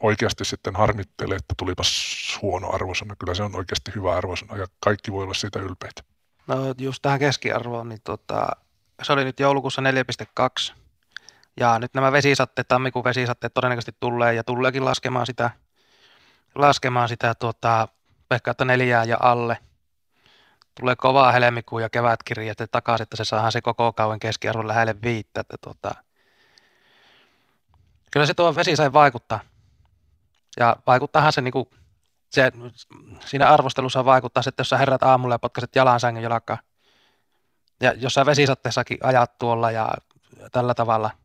[0.00, 3.16] oikeasti sitten harmittele, että tulipas huono arvosana.
[3.16, 6.02] Kyllä se on oikeasti hyvä arvosana ja kaikki voi olla siitä ylpeitä.
[6.46, 8.48] No just tähän keskiarvoon, niin tota,
[9.02, 9.82] se oli nyt joulukuussa
[10.70, 10.74] 4,2
[11.60, 15.50] ja nyt nämä vesisatteet, tammikuun vesisatteet todennäköisesti tulee ja tuleekin laskemaan sitä,
[16.54, 17.88] laskemaan sitä tuota,
[18.30, 19.58] että neljää ja alle.
[20.80, 25.40] Tulee kovaa helmikuun ja kevätkirjat takaisin, että se saadaan se koko kauan keskiarvon lähelle viittä.
[25.40, 25.94] Että tuota,
[28.10, 29.40] kyllä se tuo vesi sai vaikuttaa.
[30.60, 31.70] Ja vaikuttaahan se, niin kuin,
[32.30, 32.52] se
[33.26, 36.58] siinä arvostelussa vaikuttaa, että jos sä herrat aamulla ja potkaset jalan sängyn jalkaa,
[37.80, 39.94] ja jos sä vesisatteessakin ajat tuolla ja
[40.52, 41.10] tällä tavalla–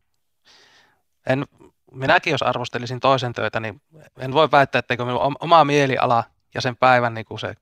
[1.28, 1.44] en,
[1.92, 3.82] minäkin jos arvostelisin toisen töitä, niin
[4.18, 7.54] en voi väittää, etteikö minun oma mieliala ja sen päivän niin kuin se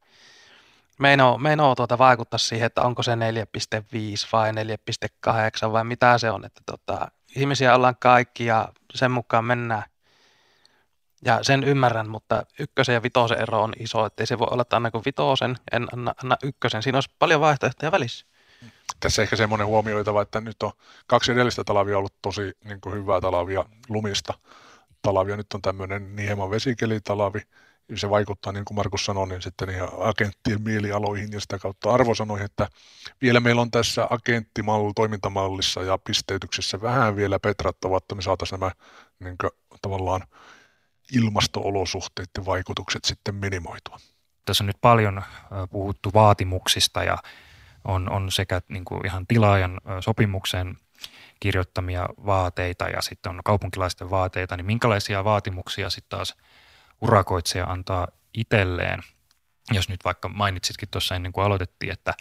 [0.98, 3.18] meinoo, meinoo tuota vaikuttaa siihen, että onko se 4,5
[4.32, 4.52] vai
[5.66, 6.44] 4,8 vai mitä se on.
[6.44, 9.82] Että tota, ihmisiä ollaan kaikki ja sen mukaan mennään.
[11.24, 14.62] Ja sen ymmärrän, mutta ykkösen ja vitosen ero on iso, että ei se voi olla,
[14.62, 16.82] että anna kuin vitosen, en anna, anna ykkösen.
[16.82, 18.26] Siinä olisi paljon vaihtoehtoja välissä
[19.06, 20.72] tässä ehkä semmoinen huomioitava, että nyt on
[21.06, 24.34] kaksi edellistä talavia ollut tosi niin kuin hyvää talavia lumista
[25.02, 25.36] talavia.
[25.36, 27.40] Nyt on tämmöinen niin hieman vesikelitalavi.
[27.94, 32.44] Se vaikuttaa, niin kuin Markus sanoi, niin sitten ihan agenttien mielialoihin ja sitä kautta arvosanoihin,
[32.44, 32.68] että
[33.22, 38.72] vielä meillä on tässä agenttimalli, toimintamallissa ja pisteytyksessä vähän vielä petrattava, että me saataisiin nämä
[39.18, 39.50] niin kuin,
[39.82, 40.22] tavallaan
[41.12, 43.98] ilmastoolosuhteiden vaikutukset sitten minimoitua.
[44.44, 45.22] Tässä on nyt paljon
[45.70, 47.18] puhuttu vaatimuksista ja
[47.86, 50.76] on, on sekä niin kuin ihan tilaajan sopimukseen
[51.40, 56.36] kirjoittamia vaateita ja sitten on kaupunkilaisten vaateita, niin minkälaisia vaatimuksia sitten taas
[57.00, 59.02] urakoitsija antaa itselleen,
[59.72, 62.14] jos nyt vaikka mainitsitkin tuossa ennen kuin aloitettiin, että,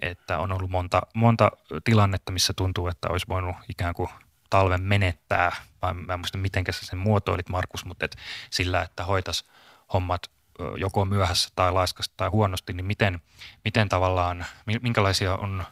[0.00, 1.50] että on ollut monta, monta
[1.84, 4.08] tilannetta, missä tuntuu, että olisi voinut ikään kuin
[4.50, 8.16] talven menettää, vai mä en muista miten sä sen muotoilit Markus, mutta et
[8.50, 9.44] sillä, että hoitas
[9.92, 10.30] hommat
[10.76, 13.22] joko myöhässä tai laiskasti tai huonosti, niin miten,
[13.64, 14.46] miten tavallaan,
[14.82, 15.64] minkälaisia on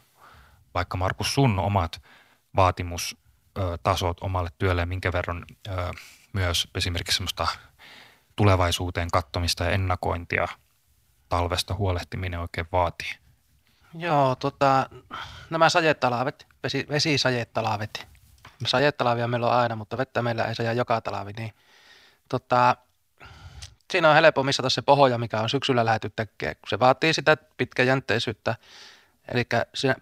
[0.74, 2.02] vaikka Markus sun omat
[2.56, 5.44] vaatimustasot omalle työlle, minkä verran
[6.32, 7.46] myös esimerkiksi semmoista
[8.36, 10.48] tulevaisuuteen kattomista ja ennakointia
[11.28, 13.14] talvesta huolehtiminen oikein vaatii?
[13.94, 14.90] Joo, tota,
[15.50, 18.06] nämä sajettalavet, vesi, vesisajettalavet.
[18.66, 21.52] Sajettalavia meillä on aina, mutta vettä meillä ei saa joka talavi, niin
[22.28, 22.76] tota,
[23.92, 27.36] siinä on helppo missata se pohja, mikä on syksyllä lähety tekemään, kun se vaatii sitä
[27.56, 28.54] pitkäjänteisyyttä.
[29.28, 29.46] Eli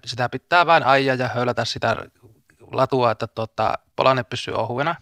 [0.04, 1.96] sitä pitää vain aijaa ja höylätä sitä
[2.72, 4.94] latua, että tuota, polanne pysyy ohuena.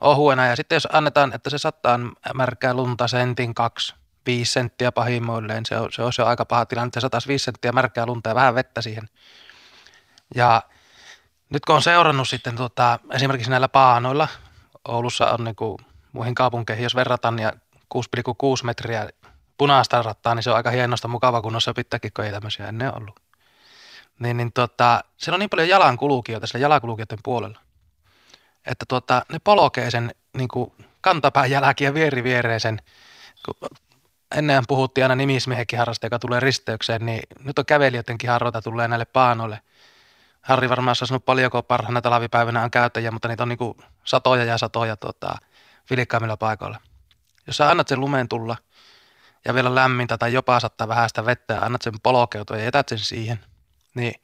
[0.00, 0.46] ohuena.
[0.46, 2.00] Ja sitten jos annetaan, että se sattaa
[2.34, 3.94] märkää lunta sentin kaksi,
[4.26, 8.06] viisi senttiä pahimmoilleen, se, se olisi jo aika paha tilanne, että sataisi viisi senttiä märkää
[8.06, 9.08] lunta ja vähän vettä siihen.
[10.34, 10.62] Ja
[11.50, 14.28] nyt kun on seurannut sitten tuota, esimerkiksi näillä paanoilla,
[14.88, 15.78] Oulussa on niin kuin
[16.12, 17.52] muihin kaupunkeihin, jos verrataan, ja
[17.94, 19.08] 6,6 metriä
[19.58, 23.20] punaista rattaa, niin se on aika hienosta mukava kunnossa pitääkin, kun ei tämmöisiä ennen ollut.
[24.18, 27.60] Niin, niin tota, siellä on niin paljon jalankulkijoita siellä jalankulkijoiden puolella,
[28.66, 32.82] että tuota, ne polkee sen niin kuin kantapään jälkiä vieri viereisen.
[34.36, 39.04] Ennen puhuttiin aina nimismiehekin harrasta, joka tulee risteykseen, niin nyt on kävelijöidenkin harroita tulee näille
[39.04, 39.60] paanoille.
[40.40, 44.44] Harri varmaan olisi sanonut paljonko parhaana talvipäivänä on käyttäjiä, mutta niitä on niin kuin satoja
[44.44, 45.36] ja satoja tota,
[45.90, 46.80] vilikkaimmilla paikoilla.
[47.46, 48.56] Jos sä annat sen lumeen tulla
[49.44, 52.88] ja vielä lämmintä tai jopa saattaa vähän sitä vettä ja annat sen polkeutua ja jätät
[52.88, 53.40] sen siihen,
[53.94, 54.14] niin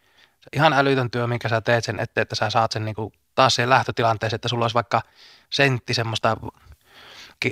[0.41, 3.13] se ihan älytön työ, minkä sä teet sen eteen, että sä saat sen niin kuin
[3.35, 5.03] taas siihen lähtötilanteeseen, että sulla olisi vaikka
[5.51, 6.37] sentti semmoista,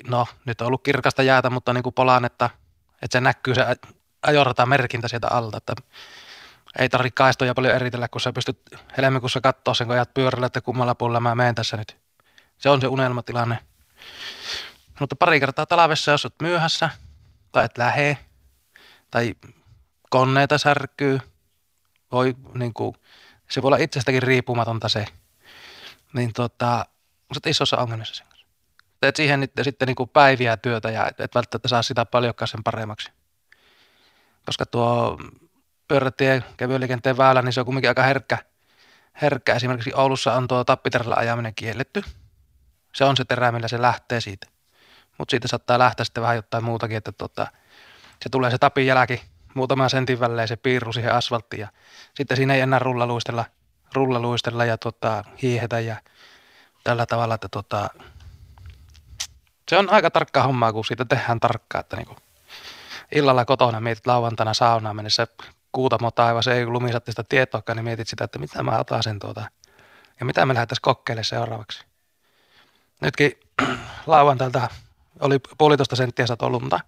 [0.07, 2.51] no nyt on ollut kirkasta jäätä, mutta niin kuin polaan, että,
[3.03, 3.67] että se näkyy se
[4.23, 5.75] ajorata merkintä sieltä alta, että
[6.79, 8.61] ei tarvitse kaistoja paljon eritellä, kun sä pystyt
[8.97, 11.97] helmikuussa katsoa sen, kun ajat pyörällä, että kummalla puolella mä menen tässä nyt.
[12.59, 13.59] Se on se unelmatilanne.
[15.01, 16.91] Mutta pari kertaa talvessa, jos olet myöhässä
[17.53, 18.19] tai et lähe
[19.11, 19.35] tai
[20.11, 21.21] koneita särkyy,
[22.13, 22.95] voi niin kuin,
[23.51, 25.05] se voi olla itsestäkin riippumatonta se,
[26.13, 26.87] niin tota,
[27.31, 28.47] olet isossa ongelmissa sen kanssa.
[29.01, 32.49] Teet siihen nyt, sitten niin kuin päiviä työtä ja et, et välttämättä saa sitä paljonkaan
[32.49, 33.11] sen paremmaksi.
[34.47, 35.19] Koska tuo
[35.89, 38.39] pyörätie, kevyen liikenteen väylä, niin se on kuitenkin aika herkkä.
[39.23, 39.55] herkkä.
[39.55, 42.03] Esimerkiksi Oulussa on tuo tappiterällä ajaminen kielletty.
[42.95, 44.47] Se on se terä, millä se lähtee siitä.
[45.19, 47.47] Mutta siitä saattaa lähteä sitten vähän jotain muutakin, että tota,
[48.23, 49.23] se tulee se tapin jälki
[49.55, 51.69] muutaman sentin välein se piirru siihen asfalttiin ja
[52.15, 53.45] sitten siinä ei enää rullaluistella,
[53.95, 55.97] rullaluistella ja tota, hiihetä ja
[56.85, 57.91] tällä tavalla, että tota,
[59.69, 62.17] se on aika tarkkaa hommaa, kun siitä tehdään tarkkaa, että niinku,
[63.15, 65.27] illalla kotona mietit lauantaina saunaan mennessä
[65.73, 69.51] kuutamo taivas, ei lumisatti sitä tietoakaan, niin mietit sitä, että mitä mä otan sen tuota,
[70.21, 71.94] ja mitä me lähdettäisiin kokeilemaan seuraavaksi.
[73.05, 73.33] Nytkin
[74.07, 74.69] lauantailta
[75.21, 76.81] oli puolitoista senttiä sato lunta,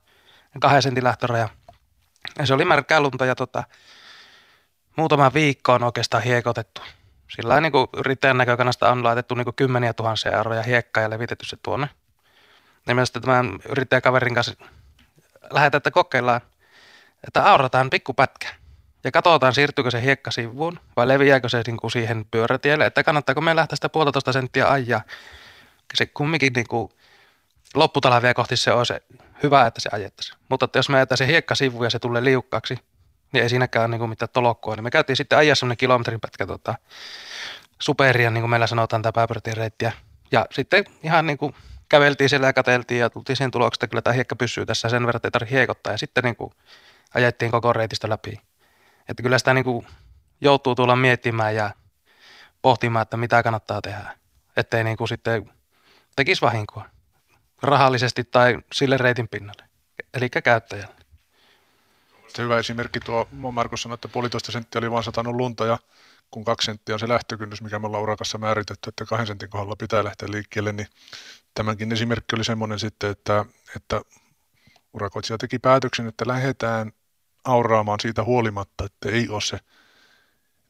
[0.60, 1.48] kahden sentin lähtöraja.
[2.38, 3.64] Ja se oli märkää lunta ja tota,
[4.96, 6.82] muutama viikko on oikeastaan hiekotettu.
[7.36, 11.46] Sillä niin kuin yrittäjän näkökannasta on laitettu niin kuin kymmeniä tuhansia euroja hiekkaa ja levitetty
[11.46, 11.88] se tuonne.
[12.86, 14.54] Ja myös tämän yrittäjäkaverin kanssa
[15.50, 16.40] lähdetään, että kokeillaan,
[17.26, 18.48] että aurataan pikkupätkä.
[19.04, 23.40] Ja katsotaan, siirtyykö se hiekka sivuun vai leviääkö se niin kuin siihen pyörätielle, että kannattaako
[23.40, 25.02] me lähteä sitä puolitoista senttiä ajaa.
[25.94, 26.88] Se kumminkin niin kuin
[27.74, 28.92] lopputalvia kohti se olisi
[29.42, 30.38] hyvä, että se ajettaisiin.
[30.48, 32.78] Mutta että jos me ajetaan se hiekka sivu ja se tulee liukkaaksi,
[33.32, 34.76] niin ei siinäkään niin mitään tolokkua.
[34.76, 36.74] Niin me käytiin sitten ajaa semmoinen kilometrin pätkä tota,
[37.82, 39.92] superia, niin kuin meillä sanotaan, tämä pääpyörätien reittiä.
[40.32, 41.54] Ja sitten ihan niin kuin
[41.88, 45.06] käveltiin siellä ja katseltiin ja tultiin siihen tulokseen, että kyllä tämä hiekka pysyy tässä sen
[45.06, 45.92] verran, että ei tarvitse hiekottaa.
[45.92, 46.52] Ja sitten niin kuin
[47.14, 48.40] ajettiin koko reitistä läpi.
[49.08, 49.86] Että kyllä sitä niin kuin
[50.40, 51.70] joutuu tulla miettimään ja
[52.62, 54.18] pohtimaan, että mitä kannattaa tehdä.
[54.56, 55.50] Ettei niin kuin sitten
[56.16, 56.84] tekisi vahinkoa
[57.62, 59.64] rahallisesti tai sille reitin pinnalle,
[60.14, 60.96] eli käyttäjälle.
[62.38, 65.78] Hyvä esimerkki tuo, Markus sanoi, että puolitoista senttiä oli vain satanut lunta ja
[66.30, 69.76] kun kaksi senttiä on se lähtökynnys, mikä me ollaan urakassa määritetty, että kahden sentin kohdalla
[69.76, 70.86] pitää lähteä liikkeelle, niin
[71.54, 73.44] tämänkin esimerkki oli semmoinen sitten, että,
[73.76, 74.00] että
[74.92, 76.92] urakoitsija teki päätöksen, että lähdetään
[77.44, 79.58] auraamaan siitä huolimatta, että ei ole se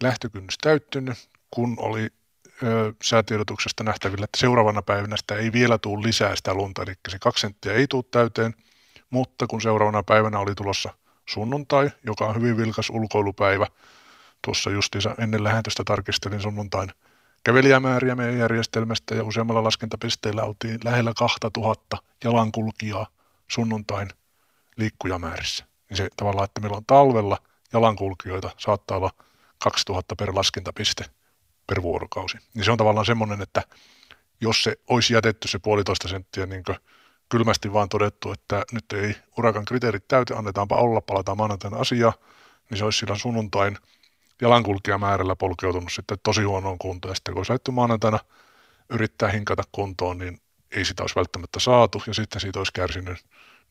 [0.02, 2.08] lähtökynnys täyttynyt, kun oli
[3.02, 7.40] säätiedotuksesta nähtävillä, että seuraavana päivänä sitä ei vielä tule lisää sitä lunta, eli se kaksi
[7.40, 8.54] senttiä ei tule täyteen,
[9.10, 10.94] mutta kun seuraavana päivänä oli tulossa
[11.26, 13.66] sunnuntai, joka on hyvin vilkas ulkoilupäivä,
[14.44, 16.90] tuossa justiinsa ennen lähetystä tarkistelin sunnuntain
[17.44, 23.06] kävelijämääriä meidän järjestelmästä ja useammalla laskentapisteellä oltiin lähellä 2000 jalankulkijaa
[23.48, 24.08] sunnuntain
[24.76, 25.64] liikkujamäärissä.
[25.88, 27.38] Niin se tavallaan, että meillä on talvella
[27.72, 29.10] jalankulkijoita saattaa olla
[29.58, 31.04] 2000 per laskentapiste
[31.66, 32.38] per vuorokausi.
[32.54, 33.62] Niin se on tavallaan semmoinen, että
[34.40, 36.62] jos se olisi jätetty se puolitoista senttiä niin
[37.28, 42.12] kylmästi vaan todettu, että nyt ei urakan kriteerit täytä, annetaanpa olla, palataan maanantaina asiaa,
[42.70, 43.78] niin se olisi sillä sunnuntain
[44.40, 47.10] jalankulkijamäärällä polkeutunut sitten tosi huonoon kuntoon.
[47.10, 48.18] Ja sitten kun olisi lähdetty maanantaina
[48.90, 53.18] yrittää hinkata kuntoon, niin ei sitä olisi välttämättä saatu, ja sitten siitä olisi kärsinyt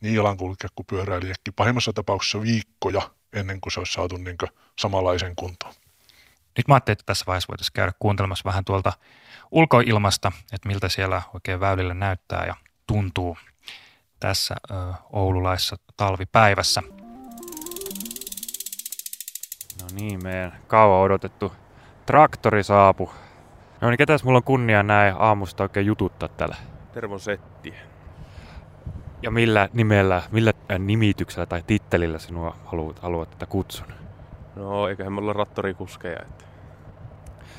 [0.02, 4.38] niin jalankulkija kuin pyöräilijäkin pahimmassa tapauksessa viikkoja ennen kuin se olisi saatu niin
[4.80, 5.74] samanlaisen kuntoon.
[6.58, 8.94] Nyt mä ajattelin, että tässä vaiheessa voitaisiin käydä kuuntelemassa vähän tuolta
[9.52, 12.56] ulkoilmasta, että miltä siellä oikein väylillä näyttää ja
[12.88, 13.38] tuntuu
[14.20, 14.74] tässä ö,
[15.14, 16.84] oululaissa talvipäivässä.
[19.82, 21.54] No niin, meidän kauan odotettu
[22.06, 23.12] traktori saapu.
[23.82, 26.56] No niin, ketäs mulla on kunnia näin aamusta oikein jututtaa täällä?
[26.94, 27.74] Tervon setti.
[29.22, 34.05] Ja millä nimellä, millä nimityksellä tai tittelillä sinua haluat, haluat tätä kutsun?
[34.56, 36.20] No, eiköhän me olla rattorikuskeja.
[36.22, 36.46] Että.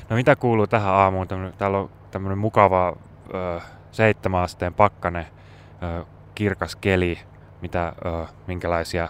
[0.09, 1.27] No mitä kuuluu tähän aamuun?
[1.57, 2.95] Täällä on tämmöinen mukava
[3.33, 3.59] ö,
[3.91, 5.27] seitsemän asteen pakkane,
[5.83, 6.05] ö,
[6.35, 7.19] kirkas keli,
[7.61, 9.09] mitä, ö, minkälaisia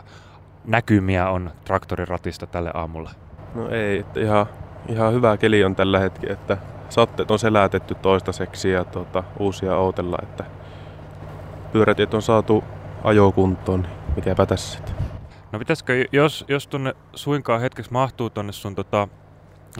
[0.66, 3.10] näkymiä on traktoriratista tälle aamulle?
[3.56, 4.46] No ei, että ihan,
[4.88, 6.58] ihan hyvä keli on tällä hetkellä, että
[6.90, 10.44] satteet on selätetty toistaiseksi ja tuota, uusia ootella, että
[11.72, 12.64] pyörätiet on saatu
[13.04, 14.97] ajokuntoon, niin mikäpä tässä sitten.
[15.52, 19.08] No pitäisikö, jos, jos tunne suinkaan hetkeksi mahtuu tuonne sun tota,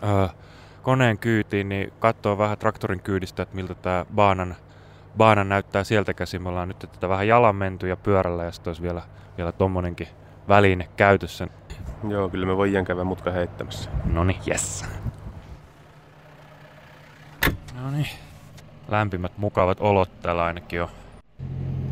[0.04, 0.30] ö,
[0.82, 4.56] koneen kyytiin, niin katsoa vähän traktorin kyydistä, että miltä tämä baanan,
[5.18, 6.44] baanan näyttää sieltä käsin.
[6.44, 9.02] Me ollaan nyt tätä vähän jalan menty ja pyörällä ja sitten olisi vielä,
[9.38, 10.08] vielä tommonenkin
[10.48, 11.48] väline käytössä.
[12.10, 13.90] Joo, kyllä me voidaan käydä mutka heittämässä.
[14.06, 14.86] No niin, yes.
[17.82, 18.08] No niin.
[18.88, 20.90] Lämpimät, mukavat olot täällä ainakin on.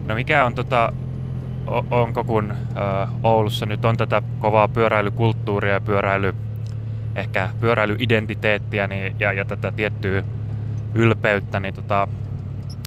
[0.06, 0.94] No mikä on tota,
[1.92, 2.54] onko kun
[3.24, 6.36] Oulussa nyt on tätä kovaa pyöräilykulttuuria ja pyöräily,
[7.16, 10.24] ehkä pyöräilyidentiteettiä niin, ja, ja tätä tiettyä
[10.94, 12.08] ylpeyttä, niin tota,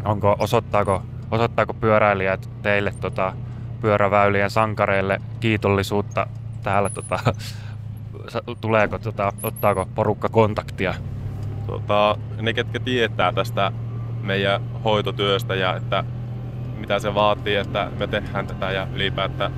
[0.05, 3.33] onko, osoittaako, osoittaako pyöräilijät teille tota,
[3.81, 6.27] pyöräväylien sankareille kiitollisuutta
[6.62, 7.19] täällä tota,
[8.61, 10.95] tuleeko, tota, ottaako porukka kontaktia?
[11.67, 13.73] Tota, ne, ketkä tietää tästä
[14.23, 16.05] meidän hoitotyöstä ja että
[16.88, 19.53] mitä se vaatii, että me tehdään tätä ja ylipäätään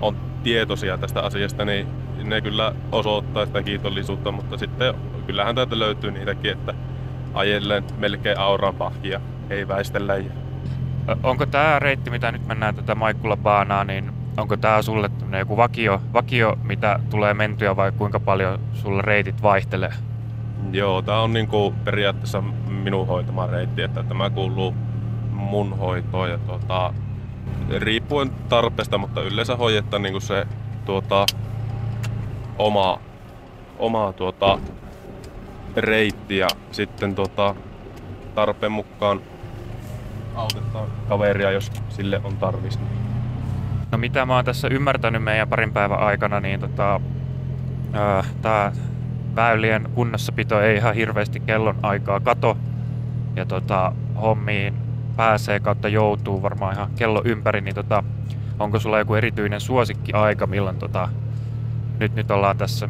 [0.00, 1.86] on tietoisia tästä asiasta, niin
[2.24, 4.94] ne kyllä osoittaa sitä kiitollisuutta, mutta sitten
[5.26, 6.74] kyllähän täältä löytyy niitäkin, että
[7.34, 10.14] ajellen melkein auran pahkia, ei väistellä.
[11.22, 16.02] Onko tämä reitti, mitä nyt mennään tätä Maikkula baanaa, niin onko tämä sulle joku vakio,
[16.12, 19.92] vakio, mitä tulee mentyä vai kuinka paljon sulle reitit vaihtelee?
[20.72, 24.74] Joo, tää on niinku periaatteessa minun hoitama reitti, että tämä kuuluu
[25.36, 26.94] mun hoitoon ja tuota,
[27.78, 30.46] riippuen tarpeesta, mutta yleensä hoidetaan niinku se
[30.84, 31.26] tuota,
[32.58, 33.00] oma,
[33.78, 34.58] oma tuota,
[35.76, 37.54] reitti ja sitten tuota,
[38.34, 39.20] tarpeen mukaan
[40.34, 42.78] autetaan kaveria, jos sille on tarvis.
[43.92, 47.00] No mitä mä oon tässä ymmärtänyt meidän parin päivän aikana, niin tota,
[48.42, 48.72] tämä
[49.36, 52.56] väylien kunnossapito ei ihan hirveästi kellon aikaa kato.
[53.36, 54.74] Ja tota, hommiin
[55.16, 58.04] pääsee kautta joutuu varmaan ihan kello ympäri, niin tota,
[58.58, 61.08] onko sulla joku erityinen suosikkiaika, milloin tota,
[62.00, 62.88] nyt, nyt ollaan tässä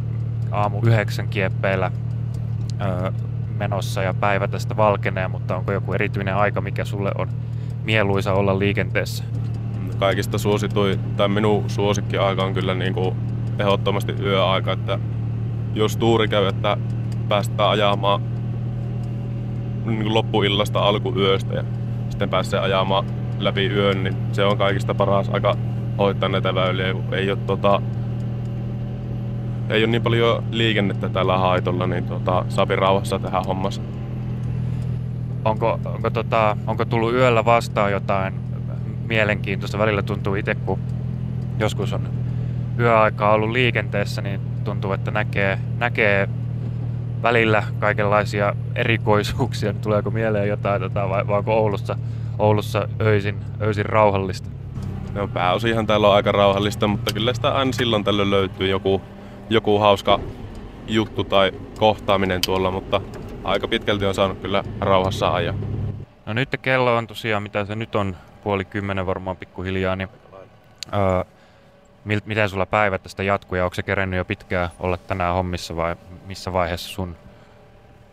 [0.50, 1.90] aamu yhdeksän kieppeillä
[2.80, 3.10] öö,
[3.58, 7.28] menossa ja päivä tästä valkenee, mutta onko joku erityinen aika, mikä sulle on
[7.84, 9.24] mieluisa olla liikenteessä?
[9.98, 13.16] kaikista suosituin, tai minun suosikkiaika on kyllä niin kuin
[13.58, 14.98] ehdottomasti yöaika, että
[15.74, 16.76] jos tuuri käy, että
[17.28, 18.22] päästään ajamaan
[19.84, 21.64] niin loppuillasta alkuyöstä ja
[22.16, 23.04] sitten pääsee ajamaan
[23.38, 25.56] läpi yön, niin se on kaikista paras aika
[25.98, 26.94] hoitaa näitä väyliä.
[27.12, 27.82] Ei ole, tota,
[29.68, 33.80] ei ole niin paljon liikennettä tällä haitolla, niin tota, saapi rauhassa tehdä hommassa.
[35.44, 38.34] Onko, onko, tota, onko tullut yöllä vastaan jotain
[39.08, 39.78] mielenkiintoista?
[39.78, 40.78] Välillä tuntuu itse, kun
[41.58, 42.08] joskus on
[42.78, 46.28] yöaikaa ollut liikenteessä, niin tuntuu, että näkee, näkee
[47.26, 49.72] välillä kaikenlaisia erikoisuuksia.
[49.72, 51.96] Tuleeko mieleen jotain, tota, vai, vai onko Oulussa,
[52.38, 54.48] Oulussa öisin, öisin rauhallista?
[55.14, 59.02] No pääosinhan täällä on aika rauhallista, mutta kyllä sitä aina silloin tällöin löytyy joku,
[59.50, 60.20] joku hauska
[60.86, 63.00] juttu tai kohtaaminen tuolla, mutta
[63.44, 65.54] aika pitkälti on saanut kyllä rauhassa ajaa.
[66.26, 70.08] No nyt kello on tosiaan, mitä se nyt on, puoli kymmenen varmaan pikkuhiljaa, niin
[70.94, 71.24] öö,
[72.24, 75.96] miten sulla päivä tästä jatkuu ja onko se kerennyt jo pitkään olla tänään hommissa vai
[76.26, 77.16] missä vaiheessa sun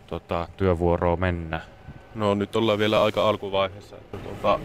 [0.06, 1.60] tota, työvuoroa mennä?
[2.14, 3.96] No nyt ollaan vielä aika alkuvaiheessa.
[4.22, 4.58] Tuota,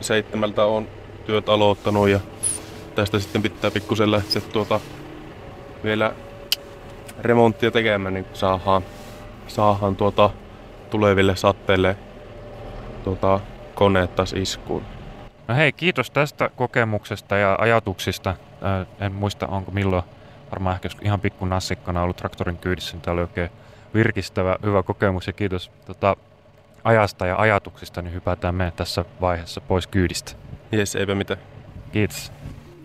[0.00, 0.88] seitsemältä on
[1.26, 2.20] työt aloittanut ja
[2.94, 4.80] tästä sitten pitää pikkusen lähteä tuota,
[5.84, 6.14] vielä
[7.20, 8.82] remonttia tekemään, niin saadaan,
[9.46, 10.30] saadaan tuota,
[10.90, 11.96] tuleville satteille
[13.04, 13.40] tuota,
[13.74, 14.82] koneet taas iskuun.
[15.48, 18.34] No hei, kiitos tästä kokemuksesta ja ajatuksista.
[19.00, 20.04] En muista, onko milloin,
[20.50, 23.50] varmaan ehkä ihan pikku nassikkana ollut traktorin kyydissä, niin tämä oli oikein
[23.94, 26.16] virkistävä, hyvä kokemus ja kiitos tota,
[26.84, 30.32] ajasta ja ajatuksista, niin hypätään me tässä vaiheessa pois kyydistä.
[30.72, 31.40] Jes, eipä mitään.
[31.92, 32.32] Kiitos.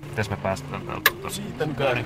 [0.10, 1.30] Mites me päästään täältä?
[1.30, 2.04] Siitä käy.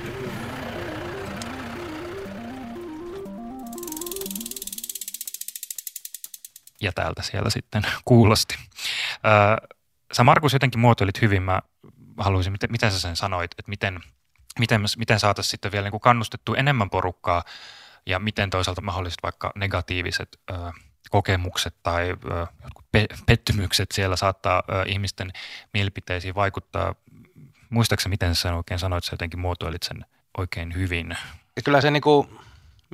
[6.82, 8.56] ja täältä siellä sitten kuulosti.
[9.26, 9.77] Öö,
[10.14, 11.62] sä Markus jotenkin muotoilit hyvin, mä
[12.18, 14.00] haluaisin, miten, miten sä sen sanoit, että miten,
[14.60, 17.44] miten, miten saataisiin sitten vielä niin kannustettua enemmän porukkaa
[18.06, 20.54] ja miten toisaalta mahdolliset vaikka negatiiviset ö,
[21.10, 22.48] kokemukset tai ö,
[22.92, 25.32] pe- pettymykset siellä saattaa ö, ihmisten
[25.74, 26.96] mielipiteisiin vaikuttaa.
[27.70, 30.06] Muistaakseni, miten sä oikein sanoit, sä jotenkin muotoilit sen
[30.38, 31.18] oikein hyvin.
[31.56, 32.40] Ja kyllä se niin kuin,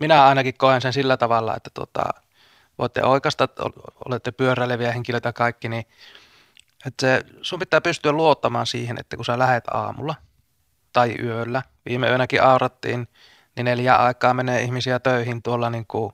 [0.01, 2.03] minä ainakin koen sen sillä tavalla, että tota,
[2.79, 3.49] voitte oikeastaan,
[4.05, 5.85] olette pyöräileviä henkilöitä kaikki, niin
[6.87, 10.15] Että se, sun pitää pystyä luottamaan siihen, että kun sä lähet aamulla
[10.93, 13.07] tai yöllä, viime yönäkin aurattiin,
[13.55, 16.13] niin neljä aikaa menee ihmisiä töihin tuolla niin kuin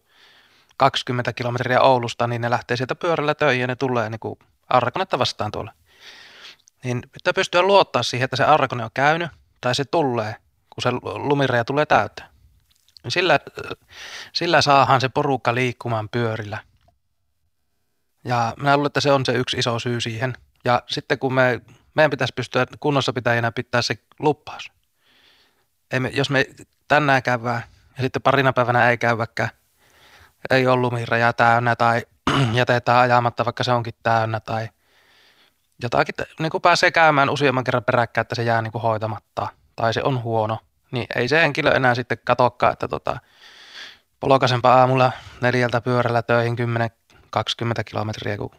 [0.78, 4.40] 20 kilometriä Oulusta, niin ne lähtee sieltä pyörällä töihin ja ne tulee niin kuin
[4.70, 5.74] aurakonetta vastaan tuolla.
[6.84, 10.36] Niin pitää pystyä luottaa siihen, että se aurakone on käynyt tai se tulee,
[10.70, 12.30] kun se lumireja tulee täyteen.
[13.04, 13.40] Niin sillä,
[14.34, 16.58] sillä saahan se porukka liikkumaan pyörillä.
[18.26, 20.34] Ja minä luulen, että se on se yksi iso syy siihen.
[20.66, 21.62] Ja sitten kun me,
[21.94, 24.72] meidän pitäisi pystyä kunnossapitäjänä pitää se luppaus.
[25.92, 26.46] Ei me, jos me
[26.88, 27.62] tänään käyvää
[27.98, 29.50] ja sitten parina päivänä ei käyväkään,
[30.50, 32.06] ei ole lumireja täynnä tai
[32.54, 34.70] jätetään ajamatta, vaikka se onkin täynnä tai
[35.84, 39.94] jotakin, niin kuin pääsee käymään useamman kerran peräkkäin, että se jää niin kuin hoitamatta tai
[39.94, 40.60] se on huono,
[40.92, 43.20] niin ei se henkilö enää sitten katokkaan, että tota,
[44.20, 48.52] polokasempaa aamulla neljältä pyörällä töihin 10-20 kilometriä, kun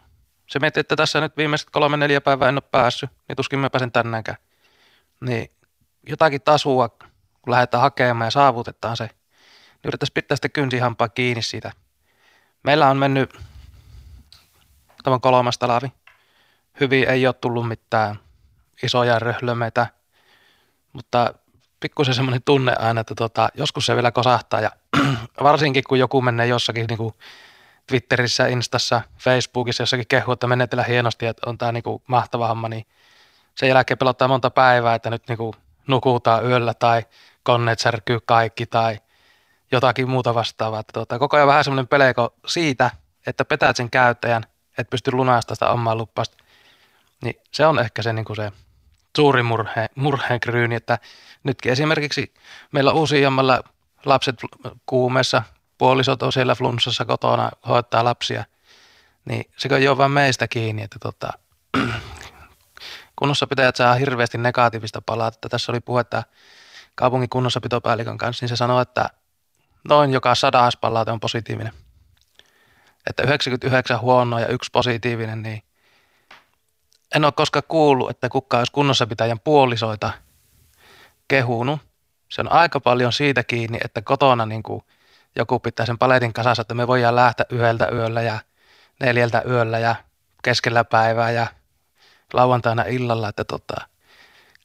[0.51, 3.71] se miettii, että tässä nyt viimeiset kolme neljä päivää en ole päässyt, niin tuskin mä
[3.71, 4.39] pääsen tänäänkään.
[5.21, 5.51] Niin
[6.09, 6.89] jotakin tasua,
[7.43, 11.73] kun lähdetään hakemaan ja saavutetaan se, niin yrittäisiin pitää sitten kynsihampaa kiinni siitä.
[12.63, 13.39] Meillä on mennyt
[15.03, 15.93] tämä kolmas talavi.
[16.81, 18.17] Hyvin ei ole tullut mitään
[18.83, 19.87] isoja röhlömeitä,
[20.93, 21.35] mutta
[21.81, 24.71] pikkusen semmoinen tunne aina, että tota, joskus se vielä kosahtaa ja
[25.43, 27.15] varsinkin kun joku menee jossakin niin kuin
[27.91, 32.69] Twitterissä, Instassa, Facebookissa jossakin kehu, että menetellä hienosti, että on tämä niin kuin mahtava homma,
[32.69, 32.87] niin
[33.55, 35.53] sen jälkeen pelottaa monta päivää, että nyt niin kuin
[35.87, 37.03] nukutaan yöllä tai
[37.43, 38.99] koneet särkyy kaikki tai
[39.73, 40.81] jotakin muuta vastaavaa.
[40.81, 42.91] Että tota, koko ajan vähän semmoinen peleko siitä,
[43.27, 44.43] että petät sen käyttäjän,
[44.79, 46.37] että pystyy lunastamaan sitä omaa luppasta.
[47.23, 48.53] Niin se on ehkä se, niin kuin se
[49.17, 50.99] suuri murhe, murheen kryyni, että
[51.45, 52.35] nytkin esimerkiksi
[52.73, 53.63] meillä useammalla
[54.05, 54.37] lapset
[54.87, 55.43] kuumeessa,
[55.81, 58.45] puolisot on siellä flunssassa kotona, hoitaa lapsia,
[59.25, 61.33] niin se ei ole vain meistä kiinni, että tota,
[63.19, 65.49] kunnossapitäjät saa hirveästi negatiivista palautetta.
[65.49, 66.23] Tässä oli puhetta
[66.95, 69.11] kaupungin kunnossapitopäällikön kanssa, niin se sanoi, että
[69.89, 71.73] noin joka sadas palaute on positiivinen.
[73.07, 75.63] Että 99 huonoa ja yksi positiivinen, niin
[77.15, 80.13] en ole koskaan kuullut, että kukaan olisi kunnossapitäjän puolisoita
[81.29, 81.81] kehunut.
[82.29, 84.85] Se on aika paljon siitä kiinni, että kotona niin kuin
[85.37, 88.39] joku pitää sen paletin kasassa, että me voidaan lähteä yhdeltä yöllä ja
[89.01, 89.95] neljältä yöllä ja
[90.43, 91.47] keskellä päivää ja
[92.33, 93.75] lauantaina illalla, että tota,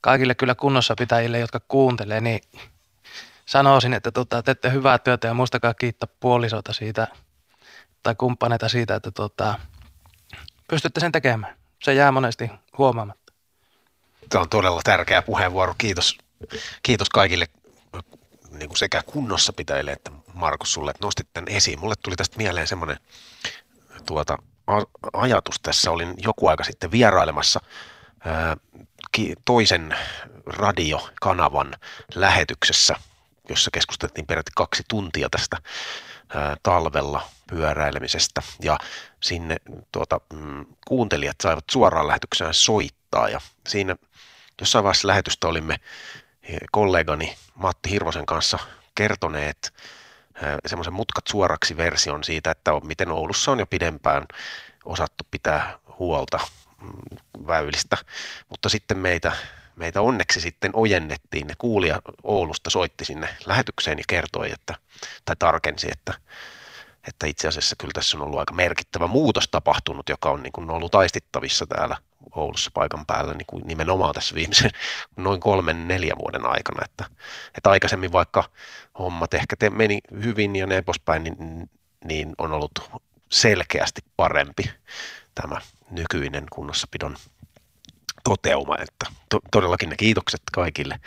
[0.01, 2.41] kaikille kyllä kunnossapitäjille, jotka kuuntelee, niin
[3.45, 7.07] sanoisin, että tota, teette hyvää työtä ja muistakaa kiittää puolisoita siitä
[8.03, 9.59] tai kumppaneita siitä, että tota,
[10.67, 13.33] pystytte sen tekemään se jää monesti huomaamatta.
[14.29, 15.75] Tämä on todella tärkeä puheenvuoro.
[15.77, 16.17] Kiitos,
[16.83, 17.45] kiitos kaikille
[18.51, 21.79] niin kuin sekä kunnossapitäjille että Markus sulle, että nostit tämän esiin.
[21.79, 22.97] Mulle tuli tästä mieleen semmoinen
[24.05, 24.37] tuota,
[25.13, 25.91] ajatus tässä.
[25.91, 27.59] Olin joku aika sitten vierailemassa
[28.25, 28.57] ää,
[29.45, 29.95] toisen
[30.45, 31.75] radiokanavan
[32.15, 32.95] lähetyksessä,
[33.49, 35.57] jossa keskusteltiin peräti kaksi tuntia tästä
[36.63, 38.79] talvella pyöräilemisestä ja
[39.23, 39.57] sinne
[39.91, 43.95] tuota, mm, kuuntelijat saivat suoraan lähetykseen soittaa ja siinä
[44.61, 45.79] jossain vaiheessa lähetystä olimme
[46.71, 48.59] kollegani Matti Hirvosen kanssa
[48.95, 49.73] kertoneet
[50.65, 54.25] semmoisen mutkat suoraksi version siitä, että miten Oulussa on jo pidempään
[54.85, 56.39] osattu pitää huolta
[56.81, 57.17] mm,
[57.47, 57.97] väylistä,
[58.49, 59.31] mutta sitten meitä
[59.75, 61.47] meitä onneksi sitten ojennettiin.
[61.47, 64.75] Ne kuulija Oulusta soitti sinne lähetykseen ja kertoi, että,
[65.25, 66.13] tai tarkensi, että,
[67.07, 70.69] että itse asiassa kyllä tässä on ollut aika merkittävä muutos tapahtunut, joka on niin kuin
[70.69, 71.97] ollut taistittavissa täällä
[72.31, 74.71] Oulussa paikan päällä niin kuin nimenomaan tässä viimeisen
[75.17, 76.85] noin kolmen, neljän vuoden aikana.
[76.85, 77.05] Että,
[77.57, 78.43] että aikaisemmin vaikka
[78.99, 81.69] hommat ehkä te meni hyvin ja ne pospäin, niin,
[82.05, 82.91] niin on ollut
[83.31, 84.71] selkeästi parempi
[85.35, 85.61] tämä
[85.91, 87.17] nykyinen kunnossapidon
[88.23, 90.99] toteuma, että to, todellakin ne kiitokset kaikille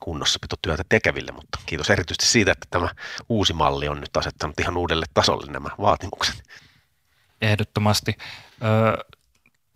[0.00, 2.88] kunnossapitotyötä tekeville, mutta kiitos erityisesti siitä, että tämä
[3.28, 6.42] uusi malli on nyt asettanut ihan uudelle tasolle nämä vaatimukset.
[7.42, 8.16] Ehdottomasti.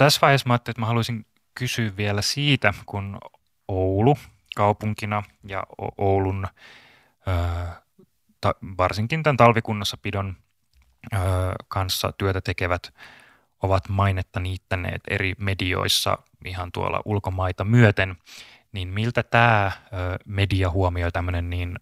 [0.05, 3.19] Tässä vaiheessa mä että mä haluaisin kysyä vielä siitä, kun
[3.69, 4.19] Oulu
[4.57, 5.63] kaupunkina ja
[5.99, 6.47] Oulun
[7.29, 7.33] ö,
[8.41, 10.37] ta, varsinkin tämän talvikunnossapidon
[11.15, 11.17] ö,
[11.69, 12.95] kanssa työtä tekevät
[13.63, 18.17] ovat mainetta niittäneet eri medioissa ihan tuolla ulkomaita myöten,
[18.73, 19.73] niin miltä tämä
[20.25, 21.79] media huomioi tämmöinen niin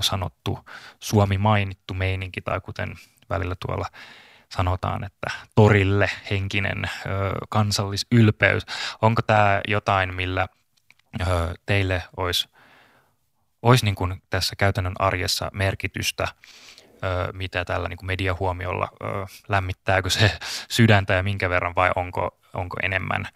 [0.00, 0.58] sanottu
[1.00, 2.94] Suomi mainittu meininki, tai kuten
[3.30, 3.86] välillä tuolla
[4.56, 6.82] sanotaan, että torille henkinen
[7.48, 8.66] kansallisylpeys.
[9.02, 10.48] Onko tämä jotain, millä
[11.66, 12.48] teille olisi,
[13.62, 16.28] olisi niin kuin tässä käytännön arjessa merkitystä
[17.32, 18.88] mitä tällä niin kuin mediahuomiolla
[19.48, 20.38] lämmittääkö se
[20.70, 23.28] sydäntä ja minkä verran vai onko, onko enemmän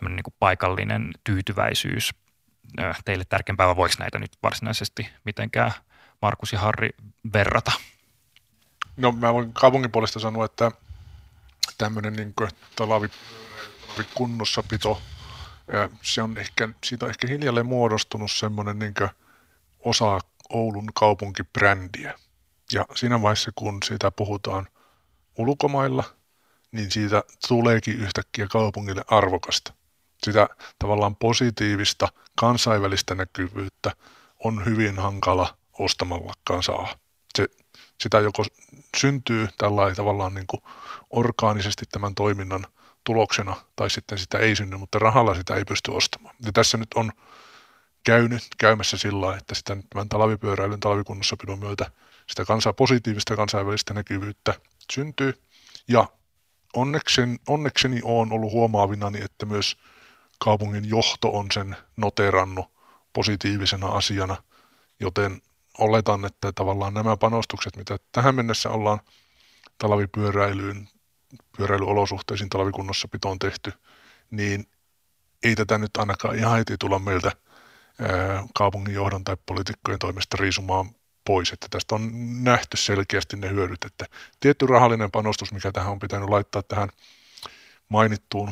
[0.00, 2.10] niin kuin paikallinen tyytyväisyys
[2.80, 5.72] ö, teille tärkeämpää, vai voiko näitä nyt varsinaisesti mitenkään
[6.22, 6.90] Markus ja Harri
[7.32, 7.72] verrata?
[8.98, 10.72] No mä voin kaupungin puolesta sanoa, että
[11.78, 12.34] tämmöinen niin
[12.76, 13.08] talavi,
[14.14, 15.02] kunnossapito,
[15.72, 18.94] ja se on ehkä, siitä on ehkä hiljalleen muodostunut semmoinen niin
[19.80, 22.18] osa Oulun kaupunkibrändiä.
[22.72, 24.68] Ja siinä vaiheessa, kun siitä puhutaan
[25.38, 26.04] ulkomailla,
[26.72, 29.72] niin siitä tuleekin yhtäkkiä kaupungille arvokasta.
[30.24, 32.08] Sitä tavallaan positiivista
[32.40, 33.92] kansainvälistä näkyvyyttä
[34.44, 36.94] on hyvin hankala ostamallakaan saa.
[37.36, 37.48] Se,
[38.00, 38.44] sitä joko
[38.96, 40.62] syntyy tällä tavallaan niin kuin
[41.10, 42.66] orgaanisesti tämän toiminnan
[43.04, 46.34] tuloksena, tai sitten sitä ei synny, mutta rahalla sitä ei pysty ostamaan.
[46.44, 47.12] Ja tässä nyt on
[48.04, 51.90] käynyt käymässä sillä että sitä tämän talvipyöräilyn talvikunnossapidon myötä
[52.28, 54.54] sitä kansaa positiivista kansainvälistä näkyvyyttä
[54.92, 55.42] syntyy.
[55.88, 56.08] Ja
[56.74, 59.76] onneksen, onnekseni on ollut huomaavinani, että myös
[60.38, 62.66] kaupungin johto on sen noterannut
[63.12, 64.36] positiivisena asiana,
[65.00, 65.42] joten
[65.78, 69.00] oletan, että tavallaan nämä panostukset, mitä tähän mennessä ollaan
[69.78, 70.88] talvipyöräilyyn,
[71.56, 73.72] pyöräilyolosuhteisiin talvikunnossapitoon tehty,
[74.30, 74.66] niin
[75.42, 77.32] ei tätä nyt ainakaan ihan heti tulla meiltä
[78.54, 80.90] kaupungin johdon tai poliitikkojen toimesta riisumaan
[81.24, 82.10] pois, että tästä on
[82.44, 84.04] nähty selkeästi ne hyödyt, että
[84.40, 86.88] tietty rahallinen panostus, mikä tähän on pitänyt laittaa tähän
[87.88, 88.50] mainittuun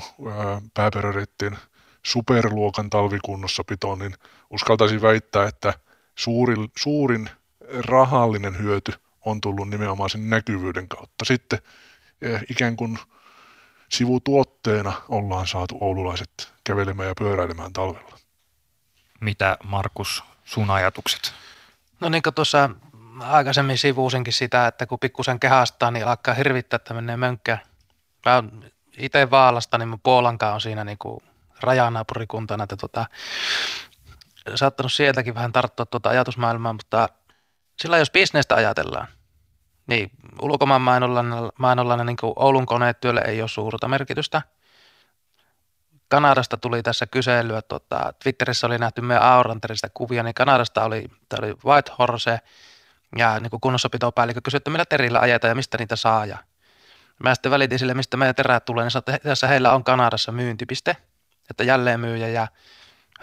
[0.74, 1.58] pääperäreittien
[2.02, 4.14] superluokan talvikunnossapitoon, niin
[4.50, 5.74] uskaltaisin väittää, että
[6.18, 7.30] suurin, suurin
[7.88, 8.92] rahallinen hyöty
[9.24, 11.24] on tullut nimenomaan sen näkyvyyden kautta.
[11.24, 11.58] Sitten
[12.50, 12.98] ikään kuin
[13.88, 18.18] sivutuotteena ollaan saatu oululaiset kävelemään ja pyöräilemään talvella.
[19.20, 21.34] Mitä Markus, sun ajatukset?
[22.00, 22.70] No niin kuin tuossa
[23.20, 27.58] aikaisemmin sivuusinkin sitä, että kun pikkusen kehastaa, niin alkaa hirvittää, että menee mönkkä.
[28.26, 28.64] Mä oon
[28.98, 31.20] itse Vaalasta, niin mun Puolankaan on siinä niin kuin
[31.60, 33.06] rajanaapurikuntana, että tota,
[34.54, 37.08] saattanut sieltäkin vähän tarttua tuota ajatusmaailmaa, mutta
[37.80, 39.08] sillä jos bisnestä ajatellaan,
[39.86, 40.10] niin
[40.42, 40.82] ulkomaan
[41.58, 44.42] mainollana niin Oulun koneetyölle ei ole suurta merkitystä.
[46.08, 51.04] Kanadasta tuli tässä kyselyä, tota, Twitterissä oli nähty meidän Auranterista kuvia, niin Kanadasta oli,
[51.38, 52.38] oli White Horse
[53.18, 56.26] ja niin kuin kunnossapitopäällikkö kysyi, että millä terillä ajetaan ja mistä niitä saa.
[56.26, 56.38] Ja
[57.22, 60.32] mä sitten välitin sille, mistä meidän terät tulee, niin sanoin, että tässä heillä on Kanadassa
[60.32, 60.96] myyntipiste,
[61.50, 62.48] että jälleen myyjä ja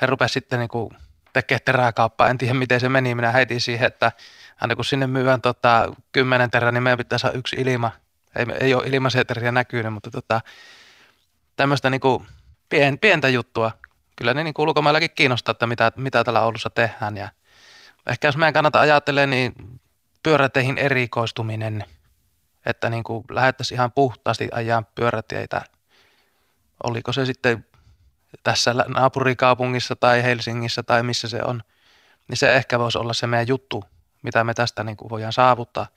[0.01, 0.89] he rupesivat sitten niin kuin
[1.33, 2.29] tekemään teräkauppaa.
[2.29, 3.15] En tiedä, miten se meni.
[3.15, 4.11] Minä heitin siihen, että
[4.61, 7.91] aina kun sinne myydään tota, kymmenen terää, niin meidän pitää saada yksi ilma.
[8.35, 10.41] Ei, ei ole ilmaisia teriä näkynyt, mutta tota,
[11.55, 12.27] tämmöistä kuin
[12.69, 13.71] pien, pientä juttua.
[14.15, 17.17] Kyllä ne niin kuin ulkomaillakin kiinnostaa, että mitä, mitä täällä Oulussa tehdään.
[17.17, 17.29] Ja
[18.07, 19.53] ehkä jos meidän kannata ajatella, niin
[20.23, 21.85] pyöräteihin erikoistuminen,
[22.65, 25.61] että niin kuin lähdettäisiin ihan puhtaasti ajaa pyöräteitä.
[26.83, 27.65] Oliko se sitten
[28.43, 31.63] tässä naapurikaupungissa tai Helsingissä tai missä se on,
[32.27, 33.83] niin se ehkä voisi olla se meidän juttu,
[34.21, 35.87] mitä me tästä niin kuin voidaan saavuttaa.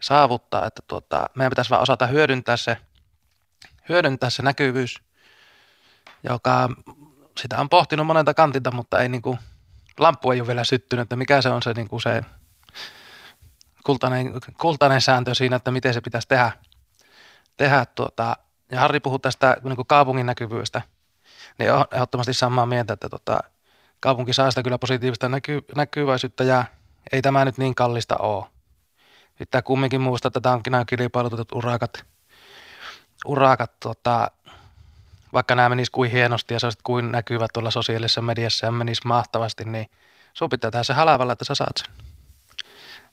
[0.00, 2.76] saavuttaa että tuota, meidän pitäisi vaan osata hyödyntää se,
[3.88, 5.02] hyödyntää se näkyvyys,
[6.22, 6.68] joka
[7.40, 9.38] sitä on pohtinut monelta kantilta, mutta ei niin kuin,
[9.98, 12.22] lamppu ei ole vielä syttynyt, että mikä se on se, niin kuin se
[13.86, 16.52] kultainen, kultainen sääntö siinä, että miten se pitäisi tehdä.
[17.56, 18.36] tehdä tuota.
[18.70, 20.82] Ja Harri puhui tästä niin kuin kaupungin näkyvyydestä–
[21.58, 23.40] niin on ehdottomasti samaa mieltä, että tota,
[24.00, 26.64] kaupunki saa sitä kyllä positiivista näky, näkyväisyyttä ja
[27.12, 28.46] ei tämä nyt niin kallista ole.
[29.38, 32.04] Pitää kumminkin muistaa, että tämä onkin nämä kilpailutetut urakat,
[33.26, 34.30] urakat tota,
[35.32, 39.04] vaikka nämä menis kuin hienosti ja se olisi kuin näkyvät tuolla sosiaalisessa mediassa ja menis
[39.04, 39.90] mahtavasti, niin
[40.34, 41.94] sun pitää tehdä se halavalla, että sä saat sen.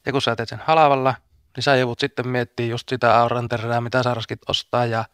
[0.05, 1.15] Ja kun sä teet sen halavalla,
[1.55, 4.15] niin sä joudut sitten miettimään just sitä auranterää, mitä sä
[4.47, 5.05] ostaa ja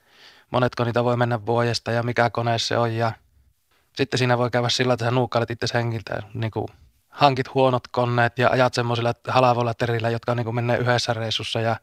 [0.51, 3.11] monetko niitä voi mennä vuodesta ja mikä kone se on ja
[3.95, 6.67] sitten siinä voi käydä sillä, että sä nuukkailet itse hengiltä, niin kuin
[7.09, 11.75] hankit huonot koneet ja ajat semmoisilla halavoilla terillä, jotka niin kuin menee yhdessä reissussa ja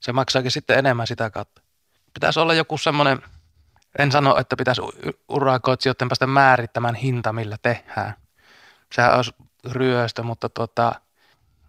[0.00, 1.62] se maksaakin sitten enemmän sitä kautta.
[2.14, 3.22] Pitäisi olla joku semmoinen,
[3.98, 4.82] en sano, että pitäisi
[5.28, 8.14] urakoitsijoiden päästä määrittämään hinta, millä tehdään.
[8.92, 9.34] Sehän olisi
[9.70, 10.92] ryöstö, mutta tota,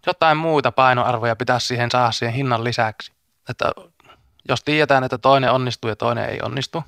[0.06, 3.12] jotain muita painoarvoja pitäisi siihen saada siihen hinnan lisäksi.
[3.48, 3.72] Että
[4.48, 6.84] jos tiedetään, että toinen onnistuu ja toinen ei onnistu,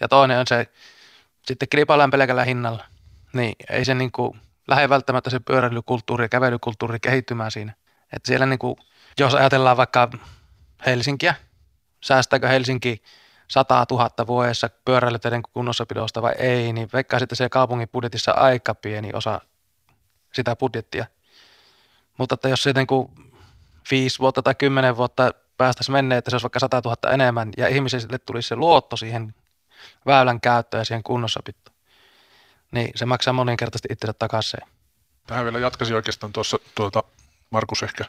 [0.00, 0.66] ja toinen on se,
[1.46, 2.84] sitten kilpaillaan pelkällä hinnalla,
[3.32, 7.74] niin ei se niin kuin lähde välttämättä se pyöräilykulttuuri ja kävelykulttuuri kehittymään siinä.
[8.12, 8.76] Että siellä niin kuin,
[9.18, 10.10] jos ajatellaan vaikka
[10.86, 11.34] Helsinkiä,
[12.00, 13.02] säästääkö Helsinki
[13.48, 19.10] 100 000 vuodessa pyöräilyteiden kunnossapidosta vai ei, niin vaikka sitten se kaupungin budjetissa aika pieni
[19.12, 19.40] osa
[20.32, 21.06] sitä budjettia.
[22.18, 23.10] Mutta että jos se niin kuin
[23.90, 27.68] 5 vuotta tai 10 vuotta päästäisiin menneen, että se olisi vaikka 100 000 enemmän ja
[27.68, 29.34] ihmisille tulisi se luotto siihen
[30.06, 31.76] väylän käyttöön ja siihen kunnossapitoon.
[32.72, 34.60] Niin se maksaa moninkertaisesti itsensä takaisin.
[35.26, 37.04] Tähän vielä jatkaisin oikeastaan tuossa tuota,
[37.50, 38.04] Markus ehkä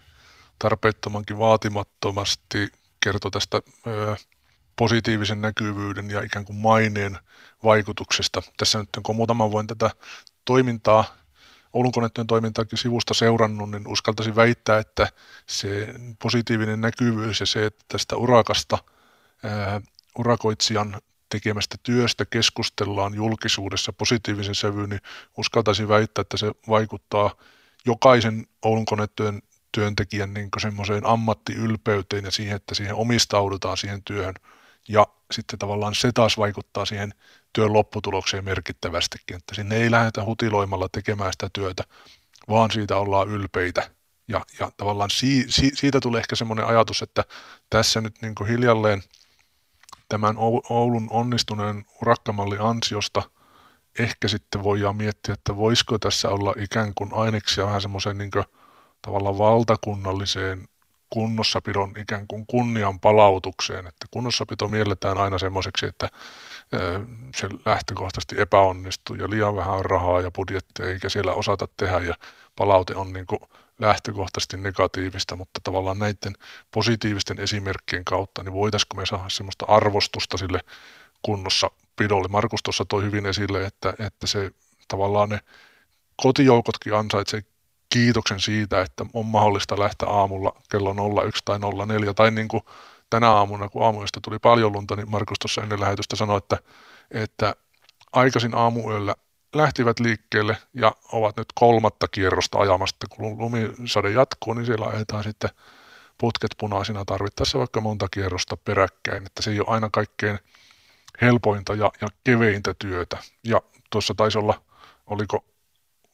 [0.59, 2.69] tarpeettomankin vaatimattomasti
[3.03, 4.15] kertoi tästä ö,
[4.75, 7.19] positiivisen näkyvyyden ja ikään kuin maineen
[7.63, 8.41] vaikutuksesta.
[8.57, 9.89] Tässä nyt kun muutaman vuoden tätä
[10.45, 11.03] toimintaa,
[11.75, 15.07] Oulun konetyön toimintaakin sivusta seurannut, niin uskaltaisin väittää, että
[15.47, 18.77] se positiivinen näkyvyys ja se, että tästä urakasta
[19.43, 19.81] ää,
[20.17, 25.01] urakoitsijan tekemästä työstä keskustellaan julkisuudessa positiivisen sävyyn, niin
[25.37, 27.35] uskaltaisin väittää, että se vaikuttaa
[27.85, 34.35] jokaisen Oulun konetyön työntekijän niin semmoiseen ammattiylpeyteen ja siihen, että siihen omistaudutaan siihen työhön.
[34.87, 37.13] Ja sitten tavallaan se taas vaikuttaa siihen
[37.55, 41.83] työn lopputulokseen merkittävästikin, että sinne ei lähdetä hutiloimalla tekemään sitä työtä,
[42.49, 43.89] vaan siitä ollaan ylpeitä.
[44.27, 47.23] Ja, ja tavallaan si, si, siitä tulee ehkä semmoinen ajatus, että
[47.69, 49.03] tässä nyt niin hiljalleen
[50.09, 50.35] tämän
[50.69, 53.21] Oulun onnistuneen urakkamallin ansiosta
[53.99, 58.31] ehkä sitten voidaan miettiä, että voisiko tässä olla ikään kuin aineksia vähän semmoisen niin
[59.01, 60.67] tavallaan valtakunnalliseen
[61.09, 66.09] kunnossapidon ikään kuin kunnian palautukseen, että kunnossapito mielletään aina semmoiseksi, että
[67.35, 72.15] se lähtökohtaisesti epäonnistuu ja liian vähän on rahaa ja budjettia eikä siellä osata tehdä ja
[72.55, 73.39] palaute on niin kuin
[73.79, 76.35] lähtökohtaisesti negatiivista, mutta tavallaan näiden
[76.71, 80.59] positiivisten esimerkkien kautta, niin voitaisiko me saada semmoista arvostusta sille
[81.21, 82.27] kunnossa pidolle.
[82.27, 84.51] Markus tuossa toi hyvin esille, että, että se
[84.87, 85.39] tavallaan ne
[86.15, 87.43] kotijoukotkin ansaitsee
[87.89, 92.63] kiitoksen siitä, että on mahdollista lähteä aamulla kello 01 tai 04 tai niin kuin
[93.15, 96.57] tänä aamuna, kun aamuyöstä tuli paljon lunta, niin Markus tuossa ennen lähetystä sanoi, että,
[97.11, 97.55] että
[98.13, 99.15] aikaisin aamuyöllä
[99.53, 103.07] lähtivät liikkeelle ja ovat nyt kolmatta kierrosta ajamasta.
[103.09, 105.49] Kun lumisade jatkuu, niin siellä ajetaan sitten
[106.17, 110.39] putket punaisina tarvittaessa vaikka monta kierrosta peräkkäin, että se ei ole aina kaikkein
[111.21, 113.17] helpointa ja, ja keveintä työtä.
[113.43, 114.61] Ja tuossa taisi olla,
[115.07, 115.45] oliko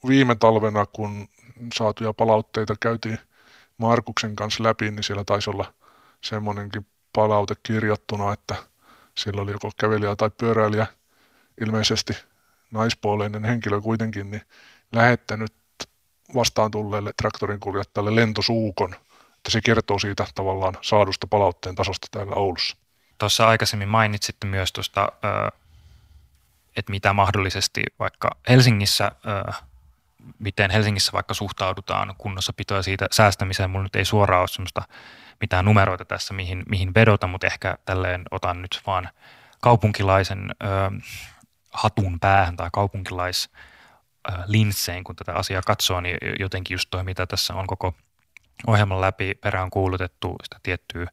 [0.08, 1.28] viime talvena, kun
[1.74, 3.20] saatuja palautteita käytiin
[3.78, 5.74] Markuksen kanssa läpi, niin siellä taisi olla
[6.22, 8.56] semmoinenkin palaute kirjattuna, että
[9.18, 10.88] siellä oli joko kävelijä tai pyöräilijä
[11.62, 12.14] ilmeisesti
[12.72, 14.42] naispuoleinen henkilö kuitenkin, niin
[14.92, 15.54] lähettänyt
[16.36, 18.96] vastaan tulleelle traktorin kuljettajalle lentosuukon,
[19.38, 22.78] että se kertoo siitä tavallaan saadusta palautteen tasosta täällä Oulussa.
[23.18, 25.12] Tuossa aikaisemmin mainitsitte myös tuosta,
[26.78, 29.12] että mitä mahdollisesti vaikka Helsingissä
[30.40, 33.70] miten Helsingissä vaikka suhtaudutaan kunnossapitoa siitä säästämiseen.
[33.70, 34.82] Mulla nyt ei suoraan ole semmoista
[35.42, 39.10] mitään numeroita tässä, mihin, mihin vedota, mutta ehkä tälleen otan nyt vaan
[39.62, 40.68] kaupunkilaisen ö,
[41.74, 43.50] hatun päähän tai kaupunkilais
[44.46, 47.94] linsseen, kun tätä asiaa katsoo, niin jotenkin just toi, mitä tässä on koko
[48.68, 51.08] ohjelman läpi perään kuulutettu sitä tiettyä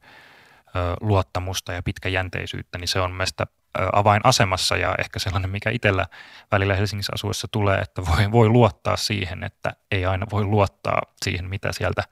[1.01, 3.51] luottamusta ja pitkäjänteisyyttä, niin se on mielestäni
[3.93, 6.07] avainasemassa ja ehkä sellainen, mikä itsellä
[6.53, 11.49] välillä Helsingissä asuessa tulee, että voi, voi luottaa siihen, että ei aina voi luottaa siihen,
[11.49, 12.03] mitä, sieltä,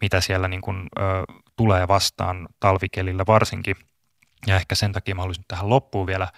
[0.00, 1.02] mitä siellä niin kuin, ö,
[1.56, 3.76] tulee vastaan talvikelillä varsinkin.
[4.46, 6.28] Ja ehkä sen takia mä haluaisin tähän loppuun vielä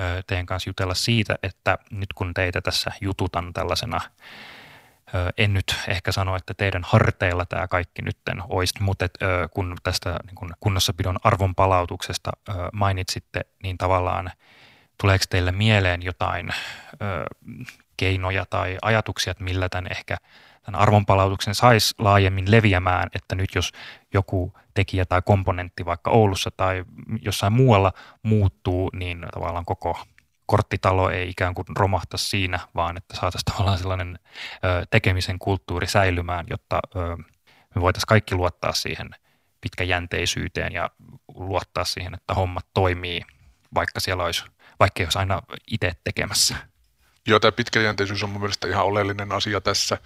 [0.00, 4.00] ö, teidän kanssa jutella siitä, että nyt kun teitä tässä jututan tällaisena
[5.38, 9.18] en nyt ehkä sano, että teidän harteilla tämä kaikki nytten olisi, mutta et,
[9.50, 12.30] kun tästä niin kun kunnossapidon arvon palautuksesta
[12.72, 14.30] mainitsitte, niin tavallaan
[15.00, 16.50] tuleeko teille mieleen jotain
[17.96, 20.16] keinoja tai ajatuksia, että millä tämän ehkä
[20.62, 23.72] tämän arvonpalautuksen saisi laajemmin leviämään, että nyt jos
[24.14, 26.84] joku tekijä tai komponentti vaikka Oulussa tai
[27.22, 27.92] jossain muualla
[28.22, 29.98] muuttuu, niin tavallaan koko
[30.46, 34.18] korttitalo ei ikään kuin romahta siinä, vaan että saataisiin tavallaan sellainen
[34.64, 37.16] ö, tekemisen kulttuuri säilymään, jotta ö,
[37.74, 39.10] me voitaisiin kaikki luottaa siihen
[39.60, 40.90] pitkäjänteisyyteen ja
[41.34, 43.20] luottaa siihen, että hommat toimii,
[43.74, 44.44] vaikka siellä olisi,
[44.80, 46.56] vaikka ei olisi aina itse tekemässä.
[47.26, 49.98] Joo, tämä pitkäjänteisyys on mun mielestä ihan oleellinen asia tässä.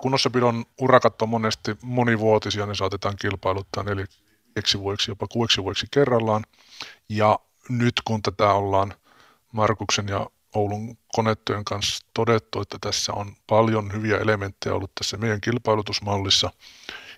[0.00, 6.44] Kunnossapidon urakat on monesti monivuotisia, ne saatetaan kilpailuttaa neljäksi vuodeksi, jopa kuudeksi vuodeksi kerrallaan.
[7.08, 7.38] Ja
[7.68, 8.94] nyt kun tätä ollaan
[9.52, 15.40] Markuksen ja Oulun konetyön kanssa todettu, että tässä on paljon hyviä elementtejä ollut tässä meidän
[15.40, 16.50] kilpailutusmallissa,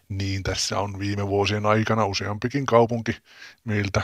[0.09, 3.17] niin tässä on viime vuosien aikana useampikin kaupunki
[3.65, 4.03] meiltä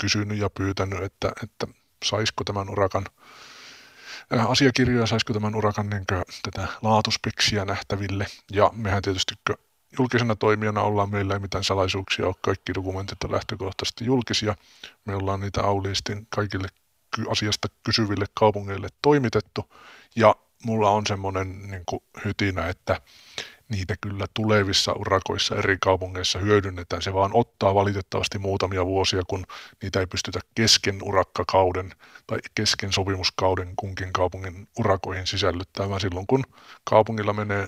[0.00, 1.66] kysynyt ja pyytänyt, että, että
[2.04, 3.04] saisiko tämän urakan
[4.36, 8.26] äh, asiakirjoja, saisiko tämän urakan niin kuin, tätä laatuspeksiä nähtäville.
[8.52, 9.34] Ja mehän tietysti
[9.98, 14.54] julkisena toimijana ollaan, meillä ei mitään salaisuuksia ole, kaikki dokumentit on lähtökohtaisesti julkisia.
[15.04, 16.68] Me ollaan niitä auliistin kaikille
[17.30, 19.72] asiasta kysyville kaupungeille toimitettu.
[20.16, 21.84] Ja mulla on semmoinen niin
[22.24, 23.00] hytinä, että
[23.68, 27.02] niitä kyllä tulevissa urakoissa eri kaupungeissa hyödynnetään.
[27.02, 29.46] Se vaan ottaa valitettavasti muutamia vuosia, kun
[29.82, 31.92] niitä ei pystytä kesken urakkakauden
[32.26, 36.00] tai kesken sopimuskauden kunkin kaupungin urakoihin sisällyttämään.
[36.00, 36.44] Silloin kun
[36.84, 37.66] kaupungilla menee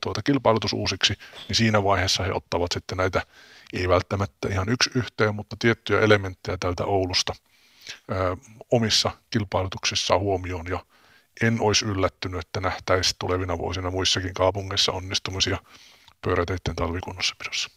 [0.00, 1.14] tuota kilpailutus uusiksi,
[1.48, 3.22] niin siinä vaiheessa he ottavat sitten näitä,
[3.72, 7.55] ei välttämättä ihan yksi yhteen, mutta tiettyjä elementtejä tältä Oulusta ö,
[8.72, 10.84] omissa kilpailutuksissaan huomioon ja
[11.42, 15.58] en olisi yllättynyt, että nähtäisi tulevina vuosina muissakin kaupungeissa onnistumisia
[16.22, 17.70] pyöräteiden talvikunnossapidossa.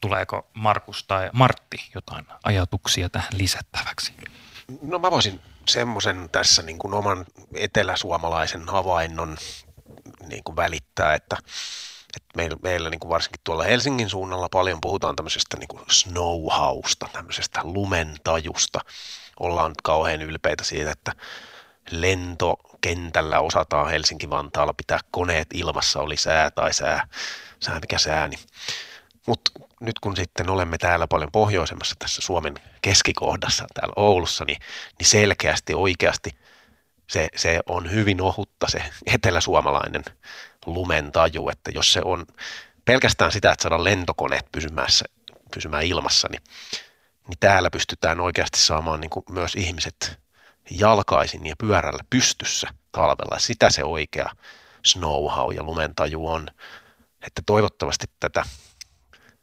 [0.00, 4.12] Tuleeko Markus tai Martti jotain ajatuksia tähän lisättäväksi?
[4.82, 9.36] No mä voisin semmoisen tässä niin kuin oman eteläsuomalaisen havainnon
[10.26, 11.36] niin kuin välittää, että,
[12.16, 17.08] että meillä, meillä niin kuin varsinkin tuolla Helsingin suunnalla paljon puhutaan tämmöisestä niin kuin snowhausta,
[17.12, 18.80] tämmöisestä lumentajusta.
[19.42, 21.12] Ollaan kauhean ylpeitä siitä, että
[21.90, 27.06] lentokentällä osataan Helsinki-Vantaalla pitää koneet ilmassa, oli sää tai sää,
[27.60, 28.28] sää mikä sää.
[28.28, 28.40] Niin.
[29.26, 34.58] Mutta nyt kun sitten olemme täällä paljon pohjoisemmassa tässä Suomen keskikohdassa täällä Oulussa, niin,
[34.98, 36.30] niin selkeästi oikeasti
[37.10, 40.04] se, se on hyvin ohutta se eteläsuomalainen
[40.66, 42.26] lumentaju, että jos se on
[42.84, 45.04] pelkästään sitä, että saadaan lentokoneet pysymässä,
[45.54, 46.42] pysymään ilmassa, niin,
[47.28, 50.20] niin täällä pystytään oikeasti saamaan niin kuin myös ihmiset
[50.70, 53.38] jalkaisin ja pyörällä pystyssä talvella.
[53.38, 54.30] Sitä se oikea
[54.84, 56.48] snowhow ja lumentaju on.
[57.26, 58.44] Että toivottavasti tätä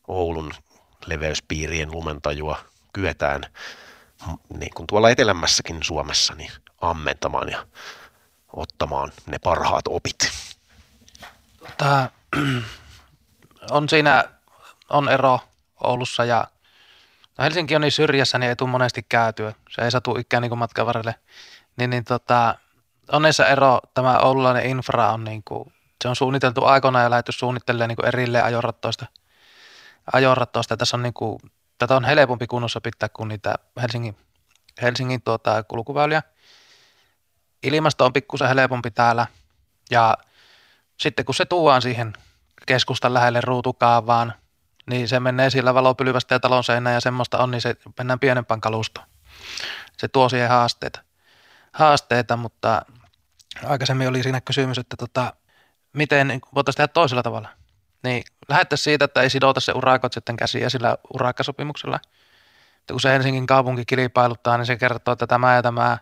[0.07, 0.53] Oulun
[1.05, 2.59] leveyspiirien lumentajua
[2.93, 3.41] kyetään
[4.59, 6.51] niin kuin tuolla etelämmässäkin Suomessa niin
[6.81, 7.67] ammentamaan ja
[8.53, 10.31] ottamaan ne parhaat opit.
[11.77, 12.09] Tämä
[13.71, 14.23] on siinä
[14.89, 15.39] on ero
[15.83, 16.47] Oulussa ja
[17.39, 19.53] no Helsinki on niin syrjässä, niin ei tule monesti käytyä.
[19.69, 21.15] Se ei satu ikään niin matkan varrelle.
[21.77, 22.55] Niin, niin tota,
[23.11, 25.73] onnessa ero, tämä oululainen infra on niin kuin,
[26.03, 29.05] se on suunniteltu aikoinaan ja lähetty suunnittelemaan niin erilleen ajorattoista.
[30.13, 30.77] ajorattoista.
[30.77, 31.39] Tässä on niin kuin,
[31.77, 34.17] tätä on helpompi kunnossa pitää kuin niitä Helsingin,
[34.81, 36.23] Helsingin tuota, kulkuväyliä.
[37.63, 39.27] Ilmasto on pikkusen helpompi täällä
[39.91, 40.17] ja
[40.99, 42.13] sitten kun se tuodaan siihen
[42.65, 44.33] keskustan lähelle ruutukaavaan,
[44.89, 48.61] niin se menee sillä valopylvästä ja talon seinään ja semmoista on, niin se mennään pienempään
[48.61, 49.07] kalustoon.
[49.97, 51.03] Se tuo siihen haasteita,
[51.71, 52.81] haasteita mutta
[53.65, 55.33] aikaisemmin oli siinä kysymys, että tota,
[55.93, 57.49] miten voitaisiin tehdä toisella tavalla.
[58.03, 61.99] Niin lähettäisiin siitä, että ei sidota se urakot sitten käsiä sillä urakkasopimuksella.
[62.79, 65.97] Että kun se Helsingin kaupunki kilpailuttaa, niin se kertoo, että tämä ja tämä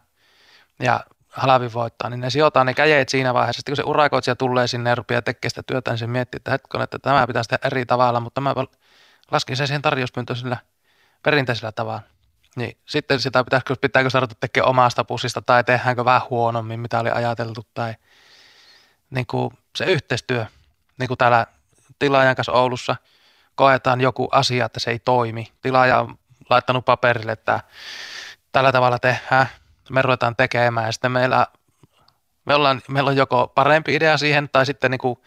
[0.80, 1.00] ja
[1.30, 3.60] halvi voittaa, niin ne sijoittaa ne käjeet siinä vaiheessa.
[3.60, 6.52] Sitten kun se urakoitsija tulee sinne ja rupeaa tekemään sitä työtä, niin se miettii, että
[6.52, 8.54] hetkon, että tämä pitäisi tehdä eri tavalla, mutta mä
[9.32, 10.58] laskin sen siihen tarjouspyyntöön sillä
[11.24, 12.02] perinteisellä tavalla.
[12.56, 17.10] Niin sitten sitä pitäisikö, pitääkö saada tekemään omasta pussista tai tehdäänkö vähän huonommin, mitä oli
[17.10, 17.96] ajateltu tai
[19.10, 20.46] niin kuin se yhteistyö,
[21.00, 21.48] niin kuin täällä
[22.00, 22.96] tilaajan kanssa Oulussa
[23.56, 25.52] koetaan joku asia, että se ei toimi.
[25.62, 26.18] Tilaaja on
[26.50, 27.60] laittanut paperille, että
[28.52, 29.48] tällä tavalla tehdään,
[29.90, 31.48] me ruvetaan tekemään ja sitten meillä,
[32.46, 35.20] me ollaan, meillä on joko parempi idea siihen tai sitten niin kuin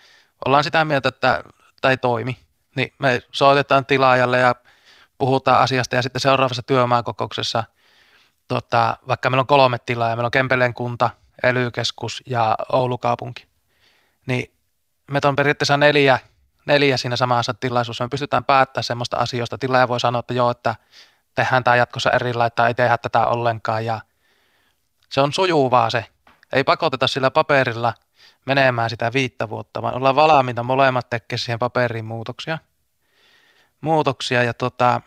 [0.47, 1.45] ollaan sitä mieltä, että
[1.89, 2.39] ei toimi.
[2.77, 4.55] Niin me soitetaan tilaajalle ja
[5.19, 7.65] puhutaan asiasta ja sitten seuraavassa työmaakokouksessa,
[8.49, 11.11] tota, vaikka meillä on kolme tilaa ja meillä on Kempeleen kunta,
[11.43, 11.71] ely
[12.27, 13.47] ja Oulu kaupunki,
[14.27, 14.55] niin
[15.11, 16.19] me on periaatteessa neljä,
[16.67, 18.05] neljä siinä samassa tilaisuudessa.
[18.05, 19.59] Me pystytään päättämään semmoista asioista.
[19.59, 20.75] Tilaaja voi sanoa, että joo, että
[21.35, 24.01] tehdään tämä jatkossa eri tai ei tehdä tätä ollenkaan ja
[25.13, 26.05] se on sujuvaa se.
[26.53, 27.95] Ei pakoteta sillä paperilla
[28.47, 32.59] menemään sitä viittä vuotta, vaan ollaan valmiita molemmat tekemään siihen paperiin muutoksia.
[33.81, 35.01] Muutoksia ja tota,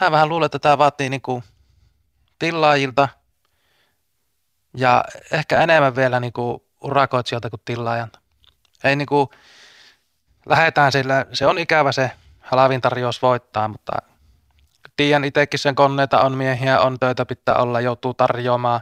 [0.00, 1.42] mä vähän luulen, että tämä vaatii niinku
[2.38, 3.08] tilaajilta
[4.76, 8.20] ja ehkä enemmän vielä niinku urakoitsijalta kuin tilaajalta.
[8.84, 9.30] Ei niinku,
[10.46, 12.10] lähetään sillä, se on ikävä se
[12.40, 13.92] halavin tarjous voittaa, mutta
[14.96, 18.80] tiedän itsekin sen koneita on miehiä, on töitä pitää olla, joutuu tarjoamaan.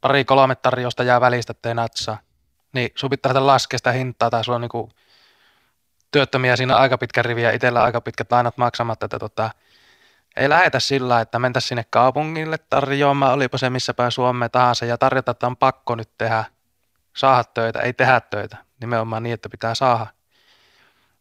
[0.00, 2.18] Pari kolme tarjousta jää välistä, ettei natsaa.
[2.72, 4.90] Niin sun pitää laskea sitä hintaa tai sulla on niinku
[6.12, 9.50] työttömiä siinä aika pitkä rivi ja itsellä aika pitkät lainat maksamatta, että tota,
[10.36, 14.98] ei lähetä sillä, että mentäisiin sinne kaupungille tarjoamaan, olipa se missä päin Suomeen tahansa ja
[14.98, 16.44] tarjota, että on pakko nyt tehdä,
[17.16, 20.06] saada töitä, ei tehdä töitä, nimenomaan niin, että pitää saada.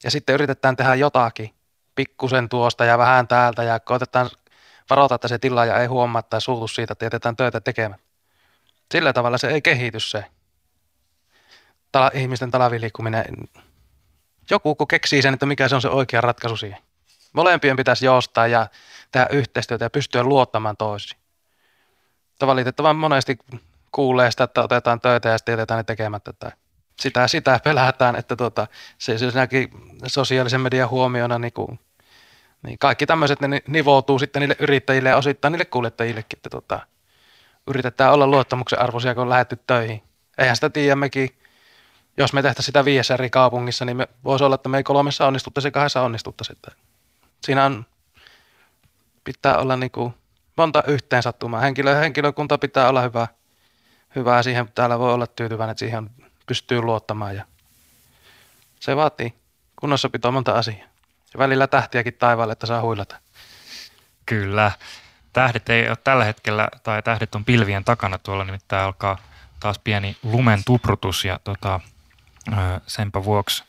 [0.04, 1.54] Ja sitten yritetään tehdä jotakin,
[2.02, 4.30] pikkusen tuosta ja vähän täältä ja koitetaan
[4.90, 8.00] varoita, että se tilaaja ei huomaa tai suutu siitä, että jätetään töitä tekemään.
[8.92, 10.26] Sillä tavalla se ei kehity se
[11.92, 13.26] tala, ihmisten talaviliikkuminen.
[14.50, 16.80] Joku kun keksii sen, että mikä se on se oikea ratkaisu siihen.
[17.34, 18.68] Molempien pitäisi joustaa ja
[19.12, 21.22] tehdä yhteistyötä ja pystyä luottamaan toisiin.
[22.46, 23.38] Valitettavan monesti
[23.92, 26.52] kuulee sitä, että otetaan töitä ja sitten jätetään ne tekemättä tai
[27.02, 29.70] sitä, sitä pelätään, että tuota, se näki
[30.08, 31.80] sosiaalisen median huomiona niin kuin,
[32.64, 36.80] niin kaikki tämmöiset ne nivoutuu sitten niille yrittäjille ja osittain niille kuljettajillekin, että tuota,
[37.68, 40.04] yritetään olla luottamuksen arvoisia, kun on lähdetty töihin.
[40.38, 41.30] Eihän sitä tiedä mekin,
[42.18, 45.28] jos me tehtäisiin sitä viidessä eri kaupungissa, niin me voisi olla, että me ei kolmessa
[45.28, 46.54] onnistuttaisi ja kahdessa onnistuttaisi.
[47.44, 47.86] Siinä on,
[49.24, 50.14] pitää olla niin kuin
[50.58, 51.60] monta yhteen sattumaa.
[51.60, 53.28] Henkilö, henkilökunta pitää olla hyvä,
[54.16, 56.10] hyvää siihen, täällä voi olla tyytyväinen, että siihen
[56.48, 57.46] pystyy luottamaan ja
[58.80, 59.34] se vaatii
[59.80, 60.91] kunnossapitoa monta asiaa.
[61.34, 63.16] Ja välillä tähtiäkin taivaalle, että saa huilata.
[64.26, 64.72] Kyllä.
[65.34, 69.18] Tähdet ei ole tällä hetkellä, tai tähdet on pilvien takana tuolla, nimittäin alkaa
[69.60, 71.80] taas pieni lumen tuprutus ja tota,
[72.88, 73.64] senpä vuoksi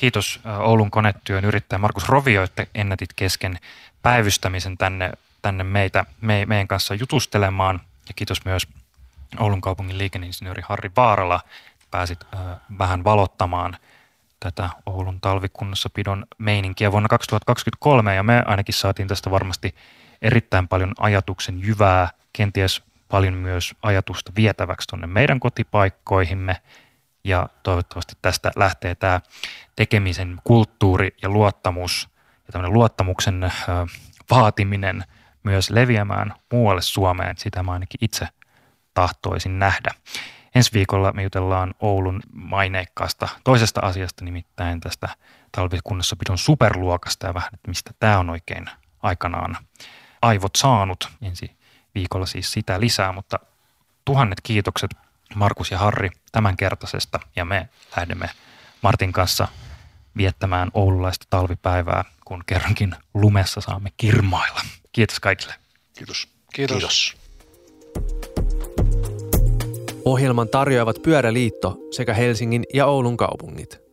[0.00, 3.58] kiitos Oulun konetyön yrittäjä Markus Rovio, että ennätit kesken
[4.02, 7.80] päivystämisen tänne, tänne meitä, me, meidän kanssa jutustelemaan.
[8.08, 8.66] Ja kiitos myös
[9.38, 11.40] Oulun kaupungin liikenneinsinööri Harri Vaarala,
[11.90, 12.40] pääsit äh,
[12.78, 13.76] vähän valottamaan
[14.40, 19.74] tätä Oulun talvikunnossapidon meininkiä vuonna 2023 ja me ainakin saatiin tästä varmasti
[20.22, 26.56] erittäin paljon ajatuksen jyvää, kenties paljon myös ajatusta vietäväksi tuonne meidän kotipaikkoihimme
[27.24, 29.20] ja toivottavasti tästä lähtee tämä
[29.76, 32.08] tekemisen kulttuuri ja luottamus
[32.46, 33.52] ja tämmöinen luottamuksen
[34.30, 35.04] vaatiminen
[35.42, 37.38] myös leviämään muualle Suomeen.
[37.38, 38.28] Sitä mä ainakin itse
[38.94, 39.90] tahtoisin nähdä.
[40.54, 45.08] Ensi viikolla me jutellaan Oulun maineikkaasta toisesta asiasta, nimittäin tästä
[45.52, 48.66] talvikunnossapidon superluokasta ja vähän, että mistä tämä on oikein
[49.02, 49.56] aikanaan
[50.22, 51.08] aivot saanut.
[51.22, 51.56] Ensi
[51.94, 53.38] viikolla siis sitä lisää, mutta
[54.04, 54.90] tuhannet kiitokset
[55.34, 58.30] Markus ja Harri tämänkertaisesta ja me lähdemme
[58.82, 59.48] Martin kanssa
[60.16, 64.60] viettämään oululaista talvipäivää, kun kerrankin lumessa saamme kirmailla.
[64.92, 65.54] Kiitos kaikille.
[65.94, 66.28] Kiitos.
[66.54, 66.76] Kiitos.
[66.76, 68.39] Kiitos.
[70.04, 73.89] Ohjelman tarjoavat Pyöräliitto sekä Helsingin ja Oulun kaupungit.